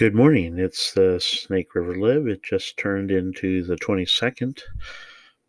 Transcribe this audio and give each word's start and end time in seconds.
Good 0.00 0.14
morning. 0.14 0.58
It's 0.58 0.94
the 0.94 1.20
Snake 1.20 1.74
River 1.74 1.94
Lib. 1.94 2.26
It 2.26 2.42
just 2.42 2.78
turned 2.78 3.10
into 3.10 3.62
the 3.62 3.76
22nd 3.76 4.62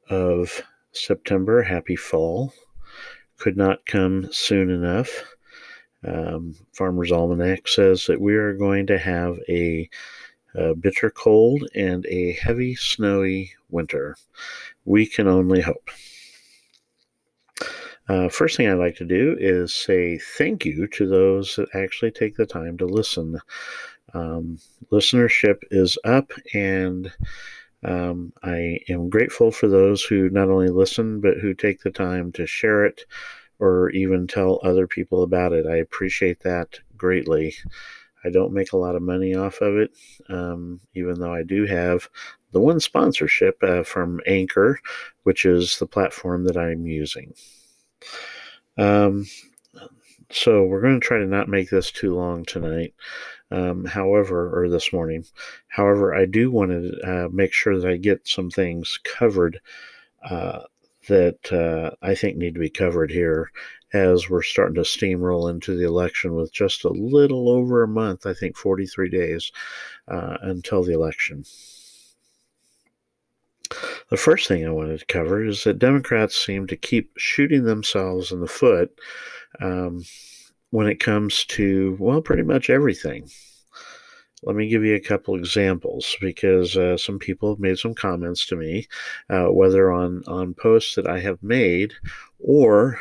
of 0.10 0.62
September. 0.92 1.64
Happy 1.64 1.96
fall. 1.96 2.52
Could 3.38 3.56
not 3.56 3.86
come 3.86 4.28
soon 4.34 4.70
enough. 4.70 5.08
Um, 6.06 6.54
Farmer's 6.74 7.14
Almanac 7.14 7.70
says 7.70 8.08
that 8.08 8.20
we 8.20 8.36
are 8.36 8.52
going 8.52 8.88
to 8.88 8.98
have 8.98 9.40
a, 9.48 9.90
a 10.54 10.76
bitter 10.76 11.10
cold 11.10 11.64
and 11.74 12.06
a 12.08 12.34
heavy 12.34 12.76
snowy 12.76 13.54
winter. 13.70 14.18
We 14.84 15.06
can 15.06 15.30
only 15.30 15.62
hope. 15.62 15.90
Uh, 18.10 18.28
first 18.28 18.58
thing 18.58 18.68
I'd 18.68 18.74
like 18.74 18.98
to 18.98 19.06
do 19.06 19.38
is 19.40 19.74
say 19.74 20.18
thank 20.18 20.66
you 20.66 20.88
to 20.88 21.08
those 21.08 21.56
that 21.56 21.74
actually 21.74 22.12
take 22.12 22.36
the 22.36 22.46
time 22.46 22.78
to 22.80 22.86
listen. 22.86 23.40
Um, 24.14 24.58
listenership 24.92 25.58
is 25.72 25.98
up, 26.04 26.32
and 26.54 27.12
um, 27.84 28.34
I 28.44 28.80
am 28.90 29.10
grateful 29.10 29.52
for 29.52 29.68
those 29.68 30.04
who 30.04 30.30
not 30.30 30.50
only 30.50 30.70
listen, 30.70 31.22
but 31.22 31.38
who 31.38 31.54
take 31.54 31.82
the 31.82 31.92
time 31.92 32.32
to 32.34 32.46
share 32.46 32.86
it 32.86 33.06
or 33.60 33.90
even 33.92 34.28
tell 34.28 34.60
other 34.64 34.88
people 34.88 35.24
about 35.24 35.54
it. 35.54 35.66
I 35.66 35.78
appreciate 35.78 36.42
that 36.42 36.80
greatly. 36.98 37.56
I 38.24 38.30
don't 38.30 38.54
make 38.54 38.74
a 38.74 38.78
lot 38.78 38.96
of 38.96 39.02
money 39.02 39.36
off 39.36 39.62
of 39.62 39.78
it, 39.78 39.92
um, 40.30 40.80
even 40.94 41.20
though 41.20 41.34
I 41.34 41.44
do 41.44 41.66
have 41.66 42.08
the 42.52 42.60
one 42.60 42.80
sponsorship 42.80 43.58
uh, 43.64 43.84
from 43.84 44.20
Anchor, 44.28 44.80
which 45.24 45.46
is 45.46 45.80
the 45.80 45.88
platform 45.88 46.44
that 46.46 46.58
I'm 46.58 46.86
using. 46.86 47.34
Um, 48.78 49.26
so 50.30 50.64
we're 50.64 50.82
going 50.82 51.00
to 51.00 51.06
try 51.06 51.18
to 51.18 51.26
not 51.26 51.48
make 51.48 51.70
this 51.70 51.92
too 51.92 52.16
long 52.16 52.46
tonight. 52.46 52.94
Um, 53.54 53.84
however, 53.84 54.58
or 54.58 54.70
this 54.70 54.94
morning. 54.94 55.26
However, 55.68 56.16
I 56.16 56.26
do 56.26 56.50
want 56.50 56.72
to 56.72 57.00
uh, 57.04 57.30
make 57.34 57.52
sure 57.52 57.78
that 57.78 57.86
I 57.86 57.98
get 57.98 58.26
some 58.26 58.50
things 58.50 58.98
covered 59.04 59.60
uh, 60.24 60.62
that 61.10 61.52
uh, 61.52 61.94
I 62.02 62.16
think 62.16 62.38
need 62.38 62.54
to 62.54 62.62
be 62.62 62.70
covered 62.70 63.12
here 63.12 63.52
as 63.94 64.30
we're 64.30 64.42
starting 64.42 64.76
to 64.76 64.82
steamroll 64.82 65.50
into 65.50 65.76
the 65.76 65.86
election 65.86 66.34
with 66.34 66.54
just 66.54 66.86
a 66.86 66.90
little 66.90 67.50
over 67.50 67.84
a 67.84 67.88
month, 67.88 68.26
I 68.26 68.34
think 68.34 68.56
43 68.56 69.10
days 69.10 69.52
uh, 70.08 70.38
until 70.42 70.84
the 70.84 70.94
election. 70.94 71.44
The 74.10 74.18
first 74.18 74.48
thing 74.48 74.66
I 74.66 74.72
wanted 74.72 75.00
to 75.00 75.06
cover 75.06 75.46
is 75.46 75.64
that 75.64 75.80
Democrats 75.80 76.36
seem 76.36 76.68
to 76.68 76.76
keep 76.76 77.12
shooting 77.18 77.64
themselves 77.64 78.32
in 78.32 78.42
the 78.42 78.48
foot. 78.48 78.98
Um, 79.60 80.04
when 80.70 80.88
it 80.88 81.00
comes 81.00 81.46
to, 81.46 81.98
well, 82.00 82.22
pretty 82.22 82.44
much 82.44 82.70
everything. 82.70 83.30
Let 84.44 84.56
me 84.56 84.70
give 84.70 84.84
you 84.84 84.96
a 84.96 85.00
couple 85.00 85.36
examples 85.36 86.16
because 86.20 86.76
uh, 86.76 86.98
some 86.98 87.20
people 87.20 87.50
have 87.50 87.60
made 87.60 87.78
some 87.78 87.94
comments 87.94 88.48
to 88.48 88.56
me, 88.56 88.88
uh, 89.30 89.48
whether 89.48 89.92
on, 89.92 90.24
on 90.28 90.56
posts 90.56 90.96
that 90.96 91.08
I 91.08 91.20
have 91.20 91.44
made 91.44 91.94
or 92.40 93.00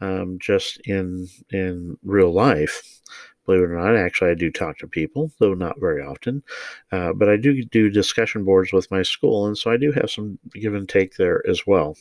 um, 0.00 0.38
just 0.40 0.80
in 0.86 1.28
in 1.50 1.96
real 2.02 2.32
life. 2.32 3.00
Believe 3.46 3.62
it 3.62 3.70
or 3.70 3.78
not, 3.78 3.96
actually, 3.96 4.30
I 4.30 4.34
do 4.34 4.50
talk 4.50 4.78
to 4.78 4.86
people, 4.86 5.32
though 5.38 5.54
not 5.54 5.80
very 5.80 6.02
often. 6.02 6.42
Uh, 6.92 7.12
but 7.12 7.28
I 7.28 7.36
do 7.36 7.64
do 7.64 7.90
discussion 7.90 8.44
boards 8.44 8.72
with 8.72 8.90
my 8.90 9.02
school, 9.02 9.46
and 9.46 9.56
so 9.56 9.70
I 9.70 9.76
do 9.76 9.92
have 9.92 10.10
some 10.10 10.38
give 10.54 10.74
and 10.74 10.88
take 10.88 11.16
there 11.16 11.42
as 11.48 11.66
well. 11.66 11.96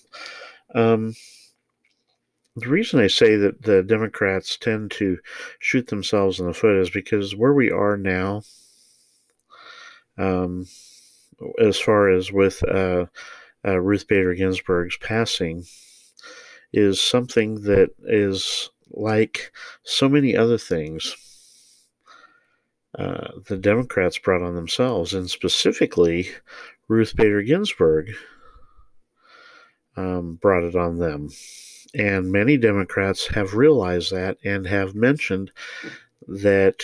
Um, 0.76 1.16
the 2.60 2.70
reason 2.70 3.00
I 3.00 3.08
say 3.08 3.36
that 3.36 3.64
the 3.64 3.84
Democrats 3.84 4.58
tend 4.58 4.92
to 4.92 5.18
shoot 5.60 5.88
themselves 5.88 6.40
in 6.40 6.46
the 6.46 6.54
foot 6.54 6.78
is 6.78 6.90
because 6.90 7.36
where 7.36 7.54
we 7.54 7.72
are 7.72 7.98
now, 7.98 8.44
um, 10.18 10.68
as 11.60 11.80
far 11.80 12.10
as 12.10 12.32
with 12.32 12.62
uh, 12.64 13.06
uh, 13.66 13.80
Ruth 13.80 14.08
Bader 14.08 14.36
Ginsburg's 14.36 14.98
passing, 14.98 15.66
is 16.72 17.02
something 17.02 17.62
that 17.62 17.90
is 18.04 18.70
like 18.92 19.52
so 19.84 20.10
many 20.10 20.36
other 20.36 20.58
things 20.58 21.16
uh, 22.98 23.28
the 23.48 23.58
Democrats 23.58 24.18
brought 24.18 24.42
on 24.42 24.56
themselves, 24.56 25.14
and 25.14 25.30
specifically 25.30 26.30
Ruth 26.88 27.16
Bader 27.16 27.44
Ginsburg 27.44 28.12
um, 29.96 30.36
brought 30.36 30.64
it 30.64 30.76
on 30.76 30.98
them. 30.98 31.30
And 31.96 32.32
many 32.32 32.58
Democrats 32.58 33.28
have 33.28 33.56
realized 33.56 34.12
that 34.12 34.38
and 34.44 34.68
have 34.68 34.94
mentioned 34.94 35.52
that 36.28 36.84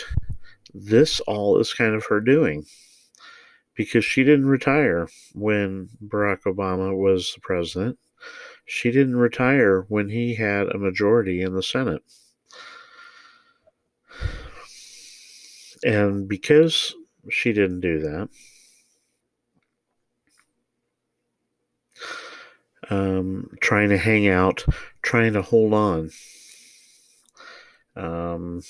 this 0.74 1.20
all 1.22 1.60
is 1.60 1.74
kind 1.74 1.94
of 1.94 2.06
her 2.06 2.20
doing 2.20 2.66
because 3.76 4.04
she 4.04 4.24
didn't 4.24 4.48
retire 4.48 5.08
when 5.34 5.90
Barack 6.04 6.44
Obama 6.44 6.98
was 6.98 7.34
the 7.34 7.42
president. 7.42 8.00
She 8.66 8.92
didn't 8.92 9.18
retire 9.18 9.86
when 9.90 10.10
he 10.10 10.36
had 10.36 10.68
a 10.70 10.80
majority 10.80 11.42
in 11.42 11.54
the 11.54 11.62
Senate. 11.62 12.02
And 15.84 16.28
because 16.28 16.96
she 17.30 17.54
didn't 17.54 17.82
do 17.82 18.00
that, 18.00 18.30
um, 22.90 23.50
trying 23.62 23.90
to 23.90 23.98
hang 23.98 24.28
out, 24.28 24.66
trying 25.06 25.34
to 25.34 25.42
hold 25.42 25.74
on. 25.74 26.10
Um, 27.96 28.62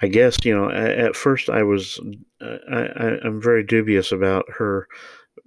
I 0.00 0.06
guess 0.06 0.36
you 0.44 0.54
know. 0.54 0.70
At, 0.70 1.16
first, 1.16 1.48
I 1.48 1.62
was 1.62 1.98
I, 2.40 3.18
I'm 3.24 3.40
very 3.40 3.64
dubious 3.64 4.12
about 4.12 4.44
her 4.58 4.86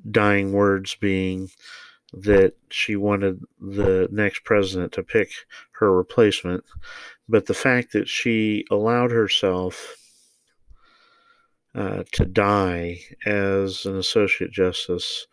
dying 0.10 0.52
words 0.52 0.98
being 1.00 1.50
that 2.14 2.54
she 2.70 2.96
wanted 2.96 3.42
the 3.62 4.08
next 4.12 4.44
president 4.44 4.94
to 4.94 5.04
pick 5.04 5.30
her 5.74 5.96
replacement, 5.96 6.64
but 7.30 7.46
the 7.46 7.54
fact 7.54 7.94
that 7.94 8.10
she 8.10 8.66
allowed 8.72 9.12
herself 9.12 9.96
uh, 11.76 12.04
to 12.14 12.26
die 12.26 13.00
as 13.26 13.86
an 13.86 13.98
associate 13.98 14.52
justice 14.52 15.28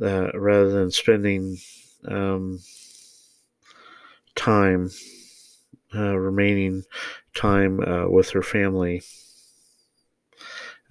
uh, 0.00 0.30
rather 0.34 0.70
than 0.70 0.90
spending 0.90 1.58
um, 2.08 2.60
time, 4.34 4.90
uh, 5.94 6.16
remaining 6.16 6.84
time 7.34 7.80
uh, 7.80 8.08
with 8.08 8.30
her 8.30 8.42
family. 8.42 9.02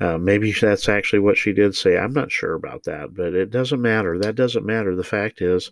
Uh, 0.01 0.17
maybe 0.17 0.53
that's 0.53 0.87
actually 0.87 1.19
what 1.19 1.37
she 1.37 1.51
did 1.51 1.75
say. 1.75 1.97
I'm 1.97 2.13
not 2.13 2.31
sure 2.31 2.53
about 2.53 2.83
that, 2.85 3.13
but 3.13 3.33
it 3.33 3.49
doesn't 3.49 3.81
matter. 3.81 4.17
That 4.17 4.35
doesn't 4.35 4.65
matter. 4.65 4.95
The 4.95 5.03
fact 5.03 5.41
is, 5.41 5.71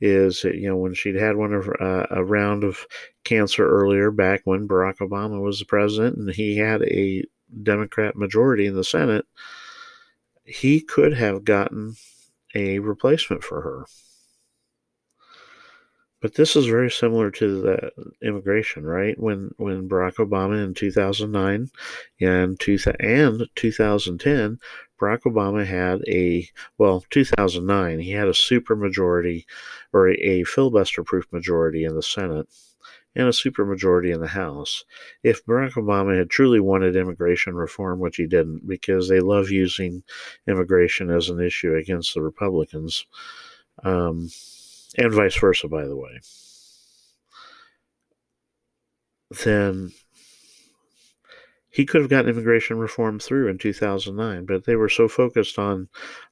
is 0.00 0.40
that, 0.42 0.54
you 0.54 0.66
know 0.66 0.76
when 0.76 0.94
she'd 0.94 1.16
had 1.16 1.36
one 1.36 1.52
of 1.52 1.68
uh, 1.78 2.06
a 2.10 2.24
round 2.24 2.64
of 2.64 2.86
cancer 3.24 3.68
earlier, 3.68 4.10
back 4.10 4.40
when 4.44 4.66
Barack 4.66 4.98
Obama 4.98 5.42
was 5.42 5.58
the 5.58 5.66
president, 5.66 6.16
and 6.16 6.30
he 6.30 6.56
had 6.56 6.82
a 6.84 7.24
Democrat 7.62 8.16
majority 8.16 8.66
in 8.66 8.76
the 8.76 8.84
Senate, 8.84 9.26
he 10.44 10.80
could 10.80 11.12
have 11.12 11.44
gotten 11.44 11.96
a 12.56 12.78
replacement 12.78 13.44
for 13.44 13.60
her. 13.60 13.86
But 16.22 16.34
this 16.34 16.56
is 16.56 16.66
very 16.66 16.90
similar 16.90 17.30
to 17.32 17.60
the 17.60 17.90
immigration, 18.22 18.84
right? 18.84 19.18
When 19.18 19.50
when 19.58 19.88
Barack 19.88 20.14
Obama 20.14 20.64
in 20.64 20.72
2009 20.72 21.70
and, 22.20 22.58
two, 22.58 22.78
and 22.98 23.48
2010, 23.54 24.58
Barack 24.98 25.22
Obama 25.22 25.66
had 25.66 26.02
a 26.08 26.48
well, 26.78 27.04
2009 27.10 28.00
he 28.00 28.12
had 28.12 28.28
a 28.28 28.34
super 28.34 28.74
majority 28.74 29.46
or 29.92 30.08
a, 30.08 30.14
a 30.14 30.44
filibuster-proof 30.44 31.30
majority 31.32 31.84
in 31.84 31.94
the 31.94 32.02
Senate 32.02 32.48
and 33.16 33.26
a 33.26 33.32
supermajority 33.32 34.14
in 34.14 34.20
the 34.20 34.28
House. 34.28 34.84
If 35.22 35.44
Barack 35.46 35.72
Obama 35.72 36.16
had 36.16 36.28
truly 36.28 36.60
wanted 36.60 36.94
immigration 36.94 37.54
reform, 37.54 37.98
which 37.98 38.16
he 38.16 38.26
didn't, 38.26 38.68
because 38.68 39.08
they 39.08 39.20
love 39.20 39.50
using 39.50 40.02
immigration 40.46 41.10
as 41.10 41.30
an 41.30 41.40
issue 41.40 41.74
against 41.74 42.14
the 42.14 42.20
Republicans, 42.20 43.06
um, 43.82 44.28
and 44.98 45.12
vice 45.12 45.36
versa, 45.38 45.66
by 45.66 45.86
the 45.86 45.96
way, 45.96 46.20
then 49.44 49.92
he 51.70 51.86
could 51.86 52.02
have 52.02 52.10
gotten 52.10 52.30
immigration 52.30 52.78
reform 52.78 53.18
through 53.18 53.48
in 53.48 53.58
2009, 53.58 54.44
but 54.46 54.64
they 54.64 54.76
were 54.76 54.88
so 54.88 55.08
focused 55.08 55.58
on 55.58 55.88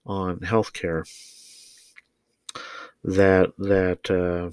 on 0.07 0.41
health 0.41 0.73
care 0.73 1.05
that 3.03 3.53
that 3.59 4.11
uh, 4.11 4.51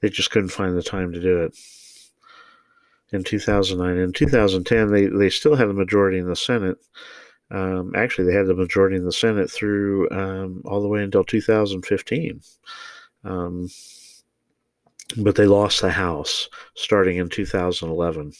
they 0.00 0.08
just 0.08 0.30
couldn't 0.30 0.50
find 0.50 0.76
the 0.76 0.82
time 0.82 1.12
to 1.12 1.20
do 1.20 1.40
it 1.40 1.56
in 3.12 3.24
2009. 3.24 3.96
In 3.96 4.12
2010, 4.12 4.90
they, 4.90 5.06
they 5.06 5.30
still 5.30 5.56
had 5.56 5.68
a 5.68 5.74
majority 5.74 6.18
in 6.18 6.26
the 6.26 6.36
Senate. 6.36 6.78
Um, 7.50 7.92
actually, 7.96 8.26
they 8.26 8.36
had 8.36 8.46
the 8.46 8.54
majority 8.54 8.96
in 8.96 9.04
the 9.04 9.12
Senate 9.12 9.50
through 9.50 10.08
um, 10.10 10.62
all 10.64 10.80
the 10.80 10.88
way 10.88 11.02
until 11.02 11.24
2015. 11.24 12.40
Um, 13.24 13.68
but 15.16 15.34
they 15.34 15.46
lost 15.46 15.80
the 15.80 15.90
House 15.90 16.48
starting 16.76 17.16
in 17.16 17.28
2011 17.28 18.32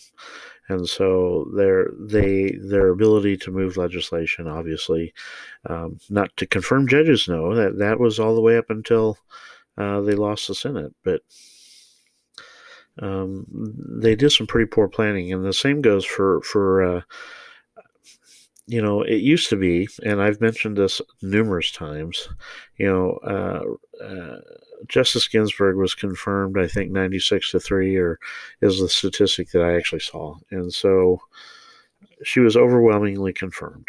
and 0.70 0.88
so 0.88 1.50
their 1.56 1.90
they 1.98 2.52
their 2.62 2.88
ability 2.88 3.36
to 3.36 3.50
move 3.50 3.76
legislation 3.76 4.46
obviously 4.46 5.12
um, 5.68 5.98
not 6.08 6.34
to 6.36 6.46
confirm 6.46 6.88
judges 6.88 7.28
no 7.28 7.54
that 7.54 7.78
that 7.78 7.98
was 7.98 8.18
all 8.18 8.34
the 8.34 8.40
way 8.40 8.56
up 8.56 8.70
until 8.70 9.18
uh, 9.76 10.00
they 10.00 10.14
lost 10.14 10.46
the 10.48 10.54
senate 10.54 10.94
but 11.04 11.22
um, 13.00 13.46
they 13.50 14.14
did 14.14 14.30
some 14.30 14.46
pretty 14.46 14.66
poor 14.66 14.88
planning 14.88 15.32
and 15.32 15.44
the 15.44 15.52
same 15.52 15.80
goes 15.80 16.04
for 16.04 16.40
for 16.42 16.82
uh, 16.82 17.02
you 18.70 18.80
know, 18.80 19.02
it 19.02 19.16
used 19.16 19.48
to 19.48 19.56
be, 19.56 19.88
and 20.04 20.22
I've 20.22 20.40
mentioned 20.40 20.76
this 20.76 21.00
numerous 21.22 21.72
times, 21.72 22.28
you 22.76 22.86
know, 22.86 23.18
uh, 23.24 24.04
uh, 24.04 24.36
Justice 24.86 25.26
Ginsburg 25.26 25.74
was 25.74 25.96
confirmed, 25.96 26.56
I 26.56 26.68
think, 26.68 26.92
96 26.92 27.50
to 27.50 27.58
3, 27.58 27.96
or 27.96 28.20
is 28.60 28.78
the 28.78 28.88
statistic 28.88 29.50
that 29.50 29.62
I 29.62 29.74
actually 29.74 30.02
saw. 30.02 30.36
And 30.52 30.72
so 30.72 31.20
she 32.22 32.38
was 32.38 32.56
overwhelmingly 32.56 33.32
confirmed. 33.32 33.88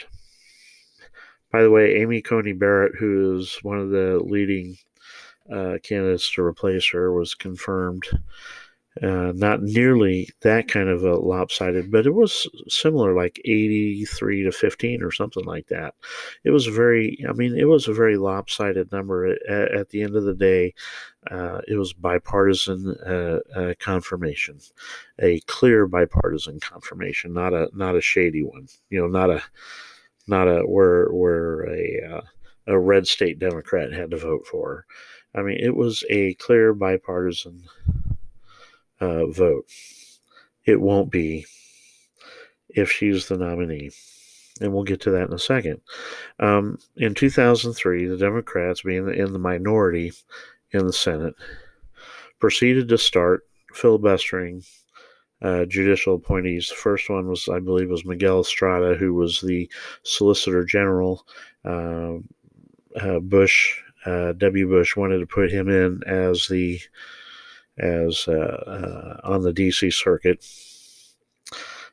By 1.52 1.62
the 1.62 1.70
way, 1.70 1.98
Amy 1.98 2.24
Coney 2.24 2.54
Barrett, 2.54 2.96
who 2.98 3.38
is 3.38 3.60
one 3.62 3.78
of 3.78 3.92
the 3.92 4.20
leading 4.24 4.78
uh, 5.54 5.78
candidates 5.84 6.34
to 6.34 6.42
replace 6.42 6.90
her, 6.90 7.14
was 7.14 7.36
confirmed 7.36 8.06
uh, 9.02 9.32
not 9.34 9.62
nearly 9.62 10.30
that 10.42 10.68
kind 10.68 10.90
of 10.90 11.04
a 11.04 11.16
lopsided, 11.16 11.90
but 11.92 12.06
it 12.06 12.14
was 12.14 12.46
similar, 12.68 13.16
like 13.16 13.40
83 13.46 14.44
to 14.44 14.52
15 14.52 15.02
or 15.02 15.12
something 15.12 15.46
like 15.46 15.68
that. 15.68 15.96
It 16.44 16.52
was 16.52 16.68
very, 16.68 17.24
I 17.28 17.32
mean, 17.32 17.58
it 17.58 17.70
was 17.70 17.88
a 17.88 17.94
very 17.94 18.18
lopsided 18.18 18.92
number. 18.92 19.28
At, 19.48 19.72
at 19.72 19.90
the 19.90 20.02
end 20.02 20.18
of 20.18 20.26
the 20.26 20.34
day, 20.34 20.74
uh, 21.30 21.62
it 21.70 21.76
was 21.76 21.94
bipartisan 21.94 22.96
uh, 23.06 23.40
uh 23.56 23.74
confirmation, 23.80 24.60
a 25.20 25.40
clear 25.42 25.88
bipartisan 25.88 26.60
confirmation, 26.60 27.32
not 27.32 27.54
a 27.54 27.70
not 27.74 27.96
a 27.96 28.02
shady 28.02 28.44
one. 28.44 28.68
You 28.90 29.02
know, 29.02 29.08
not 29.08 29.30
a 29.30 29.42
not 30.28 30.48
a 30.48 30.62
where 30.64 31.08
where 31.12 31.64
a 31.70 32.18
uh, 32.18 32.22
a 32.68 32.78
red 32.78 33.08
state 33.08 33.40
Democrat 33.40 33.94
had 33.94 34.12
to 34.12 34.18
vote 34.18 34.46
for. 34.48 34.86
I 35.34 35.44
mean, 35.44 35.58
it 35.60 35.76
was 35.76 36.04
a 36.10 36.34
clear 36.36 36.74
bipartisan 36.74 37.64
uh, 39.02 39.26
vote. 39.26 39.66
It 40.66 40.80
won't 40.80 41.12
be 41.12 41.46
if 42.70 42.92
she's 42.92 43.28
the 43.28 43.38
nominee. 43.38 43.92
And 44.62 44.72
we'll 44.74 44.84
get 44.84 45.02
to 45.02 45.12
that 45.12 45.28
in 45.28 45.34
a 45.34 45.40
second. 45.40 45.82
Um, 46.40 46.78
in 46.96 47.16
2003, 47.16 48.06
the 48.06 48.18
Democrats, 48.18 48.84
being 48.84 49.12
in 49.14 49.34
the 49.34 49.40
minority 49.40 50.14
in 50.72 50.86
the 50.86 50.94
Senate, 50.94 51.34
proceeded 52.40 52.88
to 52.90 52.98
start 52.98 53.48
filibustering 53.74 54.64
uh, 55.42 55.66
judicial 55.66 56.16
appointees. 56.16 56.70
The 56.70 56.76
first 56.76 57.10
one 57.10 57.28
was, 57.28 57.50
I 57.50 57.60
believe, 57.60 57.90
was 57.90 58.06
Miguel 58.06 58.42
Estrada, 58.42 58.96
who 58.96 59.16
was 59.16 59.42
the 59.42 59.70
Solicitor 60.04 60.64
General. 60.64 61.26
Uh, 61.66 62.18
uh, 63.00 63.20
Bush, 63.20 63.82
uh, 64.06 64.34
W. 64.34 64.68
Bush, 64.68 64.96
wanted 64.96 65.20
to 65.20 65.26
put 65.26 65.52
him 65.52 65.70
in 65.70 66.04
as 66.06 66.48
the 66.48 66.80
as 67.82 68.26
uh, 68.28 68.32
uh, 68.32 69.18
on 69.24 69.42
the 69.42 69.52
DC 69.54 69.94
circuit. 69.94 70.46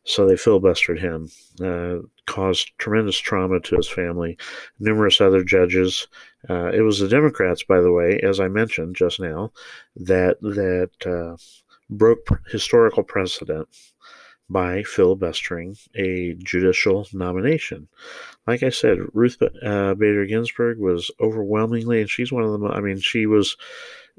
So 0.05 0.26
they 0.26 0.35
filibustered 0.35 1.00
him, 1.00 1.29
uh, 1.62 2.06
caused 2.26 2.70
tremendous 2.79 3.19
trauma 3.19 3.61
to 3.61 3.76
his 3.76 3.88
family. 3.88 4.38
Numerous 4.79 5.20
other 5.20 5.44
judges. 5.44 6.06
It 6.49 6.82
was 6.82 6.99
the 6.99 7.08
Democrats, 7.08 7.62
by 7.62 7.81
the 7.81 7.93
way, 7.93 8.19
as 8.23 8.40
I 8.40 8.49
mentioned 8.49 8.96
just 8.96 9.20
now, 9.20 9.52
that 9.96 10.40
that 10.40 11.38
broke 11.91 12.26
historical 12.50 13.02
precedent 13.02 13.69
by 14.50 14.82
filibustering 14.82 15.76
a 15.94 16.34
judicial 16.42 17.06
nomination. 17.12 17.88
Like 18.46 18.62
I 18.62 18.70
said, 18.70 18.98
Ruth 19.12 19.36
uh, 19.42 19.94
Bader 19.94 20.26
Ginsburg 20.26 20.78
was 20.78 21.10
overwhelmingly, 21.20 22.00
and 22.00 22.08
she's 22.08 22.32
one 22.32 22.44
of 22.44 22.52
them. 22.52 22.64
I 22.64 22.80
mean, 22.80 22.98
she 22.98 23.26
was 23.26 23.56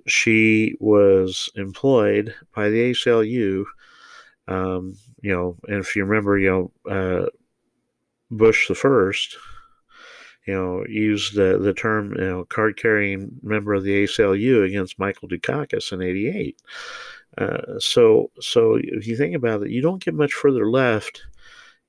she 0.07 0.75
was 0.79 1.49
employed 1.55 2.35
by 2.55 2.69
the 2.69 2.91
ACLU. 2.91 3.65
Um, 4.47 4.95
you 5.21 5.33
know, 5.33 5.57
and 5.67 5.79
if 5.79 5.95
you 5.95 6.05
remember, 6.05 6.37
you 6.37 6.71
know, 6.85 6.91
uh, 6.91 7.25
Bush 8.31 8.67
the 8.67 8.75
first, 8.75 9.35
you 10.45 10.53
know, 10.53 10.83
used 10.87 11.35
the, 11.35 11.57
the 11.59 11.73
term, 11.73 12.13
you 12.13 12.25
know, 12.25 12.45
card 12.45 12.77
carrying 12.77 13.31
member 13.41 13.73
of 13.73 13.83
the 13.83 14.03
ACLU 14.03 14.65
against 14.65 14.99
Michael 14.99 15.27
Dukakis 15.27 15.91
in 15.91 16.01
'88. 16.01 16.61
Uh, 17.37 17.79
so, 17.79 18.31
so 18.39 18.77
if 18.81 19.07
you 19.07 19.15
think 19.15 19.35
about 19.35 19.61
it, 19.63 19.69
you 19.69 19.81
don't 19.81 20.03
get 20.03 20.13
much 20.13 20.33
further 20.33 20.69
left 20.69 21.23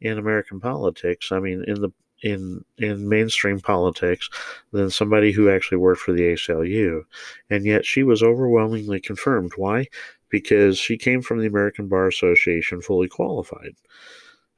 in 0.01 0.19
American 0.19 0.61
politics. 0.61 1.33
I 1.33 1.41
mean, 1.41 1.65
in 1.67 1.81
the 1.81 1.91
in 2.23 2.65
in 2.77 3.09
mainstream 3.09 3.61
politics 3.61 4.29
than 4.73 4.91
somebody 4.91 5.33
who 5.33 5.51
actually 5.51 5.79
worked 5.79 6.01
for 6.01 6.13
the 6.13 6.23
ACLU, 6.23 7.05
and 7.49 7.65
yet 7.65 7.87
she 7.87 8.03
was 8.03 8.23
overwhelmingly 8.23 9.01
confirmed. 9.01 9.53
Why? 9.57 9.87
Because 10.29 10.79
she 10.79 10.97
came 10.97 11.23
from 11.23 11.41
the 11.41 11.47
American 11.47 11.89
Bar 11.89 12.09
Association, 12.09 12.83
fully 12.83 13.09
qualified. 13.09 13.75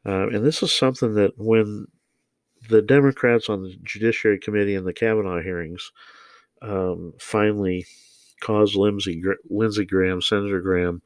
Uh, 0.04 0.28
and 0.28 0.44
this 0.44 0.62
is 0.62 0.72
something 0.72 1.14
that 1.14 1.38
when 1.38 1.86
the 2.68 2.82
Democrats 2.82 3.48
on 3.48 3.62
the 3.62 3.76
Judiciary 3.82 4.38
Committee 4.38 4.74
and 4.74 4.86
the 4.86 4.92
Kavanaugh 4.92 5.40
hearings 5.40 5.92
um, 6.60 7.14
finally 7.18 7.86
caused 8.42 8.76
Lindsey, 8.76 9.22
Lindsey 9.48 9.86
Graham, 9.86 10.20
Senator 10.20 10.60
Graham, 10.60 11.00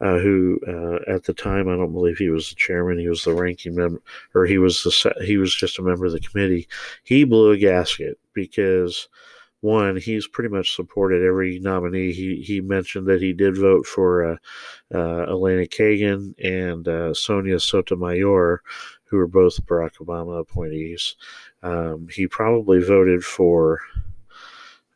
uh, 0.00 0.18
who 0.18 0.58
uh, 0.66 1.12
at 1.12 1.24
the 1.24 1.34
time 1.34 1.68
I 1.68 1.76
don't 1.76 1.92
believe 1.92 2.16
he 2.16 2.30
was 2.30 2.48
the 2.48 2.56
chairman. 2.56 2.98
He 2.98 3.08
was 3.08 3.24
the 3.24 3.34
ranking 3.34 3.74
member, 3.74 4.00
or 4.34 4.46
he 4.46 4.58
was 4.58 4.82
the 4.82 5.14
he 5.24 5.36
was 5.36 5.54
just 5.54 5.78
a 5.78 5.82
member 5.82 6.06
of 6.06 6.12
the 6.12 6.20
committee. 6.20 6.66
He 7.04 7.24
blew 7.24 7.50
a 7.50 7.58
gasket 7.58 8.18
because 8.32 9.08
one, 9.60 9.98
he's 9.98 10.26
pretty 10.26 10.48
much 10.48 10.74
supported 10.74 11.22
every 11.22 11.58
nominee. 11.58 12.12
He 12.12 12.36
he 12.36 12.60
mentioned 12.62 13.06
that 13.08 13.20
he 13.20 13.32
did 13.34 13.58
vote 13.58 13.86
for 13.86 14.24
uh, 14.24 14.36
uh 14.94 15.26
Elena 15.28 15.66
Kagan 15.66 16.34
and 16.42 16.88
uh, 16.88 17.12
Sonia 17.12 17.60
Sotomayor, 17.60 18.62
who 19.04 19.16
were 19.18 19.26
both 19.26 19.64
Barack 19.66 19.96
Obama 19.98 20.40
appointees. 20.40 21.16
Um, 21.62 22.08
he 22.10 22.26
probably 22.26 22.82
voted 22.82 23.22
for 23.22 23.80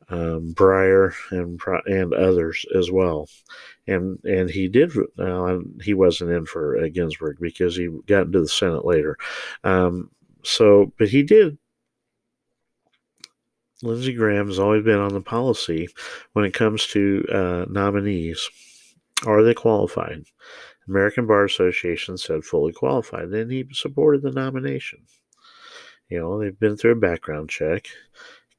um, 0.09 0.55
Breyer 0.55 1.15
and 1.31 1.61
and 1.87 2.15
others 2.15 2.65
as 2.77 2.91
well 2.91 3.29
and 3.87 4.19
and 4.25 4.51
he 4.51 4.69
did. 4.69 4.93
Uh, 5.19 5.59
he 5.83 5.95
wasn't 5.95 6.31
in 6.31 6.47
for 6.47 6.79
uh, 6.79 6.89
Ginsburg 6.89 7.39
because 7.41 7.77
he 7.77 7.89
got 8.07 8.27
into 8.27 8.41
the 8.41 8.49
Senate 8.49 8.85
later. 8.85 9.17
Um, 9.63 10.11
so, 10.43 10.93
but 10.99 11.09
he 11.09 11.23
did. 11.23 11.59
Lindsey 13.83 14.15
Graham 14.15 14.47
has 14.47 14.59
always 14.59 14.85
been 14.85 14.99
on 14.99 15.13
the 15.13 15.21
policy 15.21 15.89
when 16.33 16.45
it 16.45 16.55
comes 16.55 16.87
to 16.89 17.25
uh, 17.31 17.67
nominees. 17.69 18.49
Are 19.27 19.43
they 19.43 19.55
qualified? 19.55 20.25
American 20.89 21.27
Bar 21.27 21.45
Association 21.45 22.17
said 22.17 22.45
fully 22.45 22.73
qualified. 22.73 23.31
Then 23.31 23.51
he 23.51 23.67
supported 23.73 24.23
the 24.23 24.33
nomination. 24.33 25.01
You 26.09 26.21
know, 26.21 26.39
they've 26.39 26.59
been 26.59 26.77
through 26.77 26.93
a 26.93 26.97
background 26.97 27.49
check. 27.49 27.87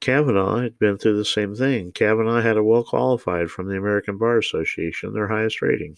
Kavanaugh 0.00 0.60
had 0.60 0.78
been 0.78 0.98
through 0.98 1.16
the 1.16 1.24
same 1.24 1.54
thing. 1.54 1.92
Kavanaugh 1.92 2.40
had 2.40 2.56
a 2.56 2.62
well 2.62 2.84
qualified 2.84 3.50
from 3.50 3.68
the 3.68 3.76
American 3.76 4.18
Bar 4.18 4.38
Association, 4.38 5.12
their 5.12 5.28
highest 5.28 5.62
rating. 5.62 5.96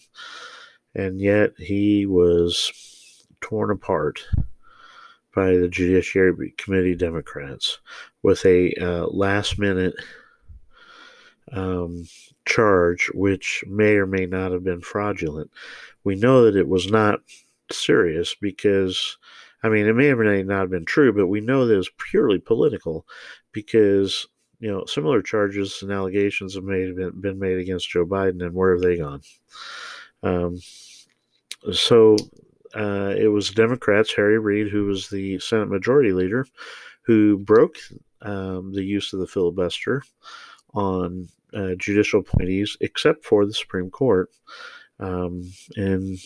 And 0.95 1.19
yet 1.19 1.51
he 1.57 2.05
was 2.05 2.71
torn 3.41 3.71
apart 3.71 4.25
by 5.35 5.55
the 5.55 5.67
Judiciary 5.67 6.53
Committee 6.57 6.95
Democrats 6.95 7.79
with 8.23 8.45
a 8.45 8.73
uh, 8.75 9.07
last 9.07 9.59
minute 9.59 9.93
um, 11.51 12.05
charge, 12.45 13.09
which 13.13 13.63
may 13.67 13.95
or 13.95 14.05
may 14.05 14.25
not 14.25 14.51
have 14.51 14.63
been 14.63 14.81
fraudulent. 14.81 15.51
We 16.03 16.15
know 16.15 16.45
that 16.45 16.55
it 16.55 16.67
was 16.67 16.89
not 16.89 17.21
serious 17.71 18.35
because, 18.35 19.17
I 19.63 19.69
mean, 19.69 19.87
it 19.87 19.95
may 19.95 20.09
or 20.09 20.15
may 20.15 20.43
not 20.43 20.61
have 20.61 20.71
been 20.71 20.85
true, 20.85 21.13
but 21.13 21.27
we 21.27 21.41
know 21.41 21.65
that 21.65 21.73
it 21.73 21.77
was 21.77 21.91
purely 22.09 22.39
political 22.39 23.05
because 23.51 24.27
you 24.59 24.71
know 24.71 24.85
similar 24.85 25.21
charges 25.21 25.81
and 25.81 25.91
allegations 25.91 26.55
have 26.55 26.63
made 26.63 26.95
been, 26.95 27.19
been 27.19 27.39
made 27.39 27.57
against 27.57 27.89
Joe 27.89 28.05
Biden, 28.05 28.43
and 28.43 28.53
where 28.53 28.71
have 28.71 28.81
they 28.81 28.97
gone? 28.97 29.21
Um, 30.23 30.59
so 31.71 32.17
uh, 32.75 33.13
it 33.17 33.27
was 33.27 33.51
Democrats, 33.51 34.13
Harry 34.13 34.39
Reid, 34.39 34.69
who 34.69 34.85
was 34.85 35.09
the 35.09 35.39
Senate 35.39 35.69
Majority 35.69 36.13
Leader, 36.13 36.45
who 37.01 37.37
broke 37.37 37.77
um, 38.21 38.73
the 38.73 38.83
use 38.83 39.13
of 39.13 39.19
the 39.19 39.27
filibuster 39.27 40.03
on 40.73 41.27
uh, 41.53 41.75
judicial 41.77 42.19
appointees, 42.19 42.77
except 42.81 43.25
for 43.25 43.45
the 43.45 43.53
Supreme 43.53 43.89
Court. 43.89 44.29
Um, 44.99 45.51
in 45.77 46.17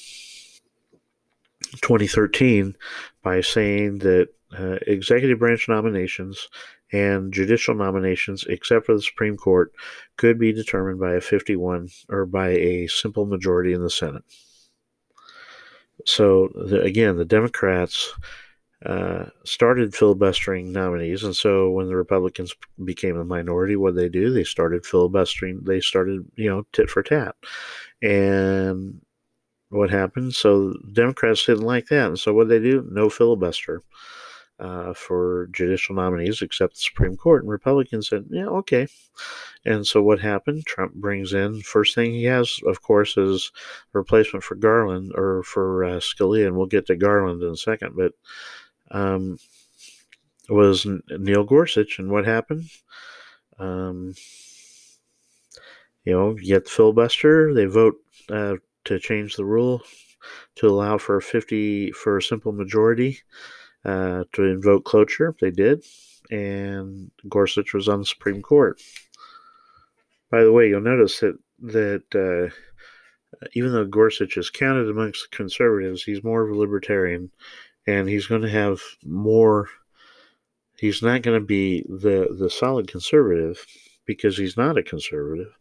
2013, 1.82 2.76
by 3.22 3.42
saying 3.42 4.00
that 4.00 4.30
uh, 4.58 4.78
executive 4.88 5.40
branch 5.40 5.68
nominations 5.68 6.50
and 6.94 7.34
judicial 7.34 7.74
nominations, 7.74 8.46
except 8.48 8.86
for 8.86 8.94
the 8.94 9.02
Supreme 9.02 9.36
Court, 9.36 9.74
could 10.16 10.38
be 10.40 10.54
determined 10.54 11.00
by 11.00 11.14
a 11.14 11.22
51 11.22 11.90
or 12.08 12.26
by 12.28 12.50
a 12.50 12.88
simple 12.88 13.26
majority 13.26 13.74
in 13.74 13.82
the 13.82 13.90
Senate. 13.90 14.24
So, 16.06 16.50
the, 16.54 16.82
again, 16.82 17.18
the 17.18 17.26
Democrats 17.26 18.14
uh, 18.86 19.26
started 19.44 19.96
filibustering 19.96 20.72
nominees, 20.72 21.24
and 21.24 21.36
so 21.36 21.72
when 21.72 21.88
the 21.88 21.96
Republicans 21.96 22.54
became 22.84 23.18
a 23.18 23.26
minority, 23.26 23.76
what 23.76 23.96
they 23.96 24.10
do? 24.10 24.32
They 24.32 24.44
started 24.44 24.86
filibustering. 24.86 25.62
They 25.64 25.80
started, 25.80 26.26
you 26.36 26.50
know, 26.50 26.66
tit 26.74 26.90
for 26.90 27.02
tat, 27.02 27.36
and 28.02 29.02
what 29.70 29.90
happened? 29.90 30.36
So 30.36 30.76
Democrats 30.92 31.46
didn't 31.46 31.64
like 31.64 31.88
that, 31.88 32.08
and 32.08 32.20
so 32.20 32.34
what 32.34 32.50
they 32.50 32.60
do? 32.60 32.88
No 32.92 33.10
filibuster 33.10 33.82
uh, 34.64 34.94
for 34.94 35.50
judicial 35.52 35.94
nominees 35.94 36.42
except 36.42 36.76
the 36.76 36.80
Supreme 36.80 37.18
Court. 37.18 37.44
And 37.44 37.52
Republicans 37.52 38.08
said, 38.08 38.26
yeah, 38.30 38.48
okay. 38.48 38.88
And 39.66 39.86
so 39.86 40.02
what 40.02 40.20
happened? 40.20 40.66
Trump 40.66 40.94
brings 40.94 41.34
in, 41.34 41.62
first 41.62 41.94
thing 41.94 42.14
he 42.14 42.24
has, 42.26 42.62
of 42.66 42.82
course, 42.82 43.18
is 43.18 43.52
a 43.94 43.98
replacement 43.98 44.44
for 44.44 44.56
Garland 44.56 45.12
or 45.16 45.44
for 45.44 45.84
uh, 45.84 46.00
Scalia, 46.00 46.48
and 46.48 46.56
we'll 46.56 46.66
get 46.66 46.86
to 46.88 46.96
Garland 46.96 47.44
in 47.44 47.50
a 47.50 47.58
second, 47.58 47.96
but 47.98 48.14
um, 48.92 49.38
was 50.48 50.88
Neil 51.10 51.44
Gorsuch. 51.44 52.00
And 52.00 52.10
what 52.10 52.26
happened? 52.26 52.70
Um, 53.60 54.16
you 56.06 56.14
know, 56.14 56.38
you 56.38 56.54
get 56.54 56.66
the 56.66 56.72
filibuster, 56.72 57.54
they 57.54 57.66
vote 57.66 57.96
uh, 58.30 58.56
to 58.86 58.98
change 58.98 59.36
the 59.36 59.46
rule 59.46 59.82
to 60.56 60.68
allow 60.68 60.98
for 60.98 61.18
a 61.18 61.22
50 61.22 61.92
for 61.92 62.18
a 62.18 62.22
simple 62.24 62.54
majority 62.54 63.20
uh, 63.86 64.24
to 64.34 64.44
invoke 64.44 64.86
cloture. 64.86 65.36
They 65.40 65.52
did, 65.52 65.84
and 66.32 67.12
Gorsuch 67.28 67.74
was 67.74 67.90
on 67.90 68.00
the 68.00 68.06
Supreme 68.06 68.42
Court. 68.42 68.82
By 70.32 70.44
the 70.44 70.52
way, 70.52 70.70
you'll 70.70 70.82
notice 70.82 71.20
that 71.20 71.38
that 71.60 72.04
uh, 72.16 72.54
even 73.54 73.72
though 73.72 73.86
Gorsuch 73.86 74.38
is 74.38 74.50
counted 74.50 74.90
amongst 74.90 75.30
the 75.30 75.36
conservatives, 75.36 76.04
he's 76.04 76.24
more 76.24 76.44
of 76.44 76.56
a 76.56 76.60
libertarian, 76.60 77.32
and 77.88 78.08
he's 78.08 78.28
going 78.28 78.42
to 78.42 78.50
have 78.50 78.82
more. 79.04 79.70
He's 80.78 81.02
not 81.02 81.22
going 81.22 81.40
to 81.40 81.46
be 81.46 81.84
the 81.88 82.36
the 82.38 82.50
solid 82.50 82.88
conservative 82.88 83.66
because 84.06 84.38
he's 84.38 84.58
not 84.58 84.78
a 84.78 84.84
conservative 84.84 85.58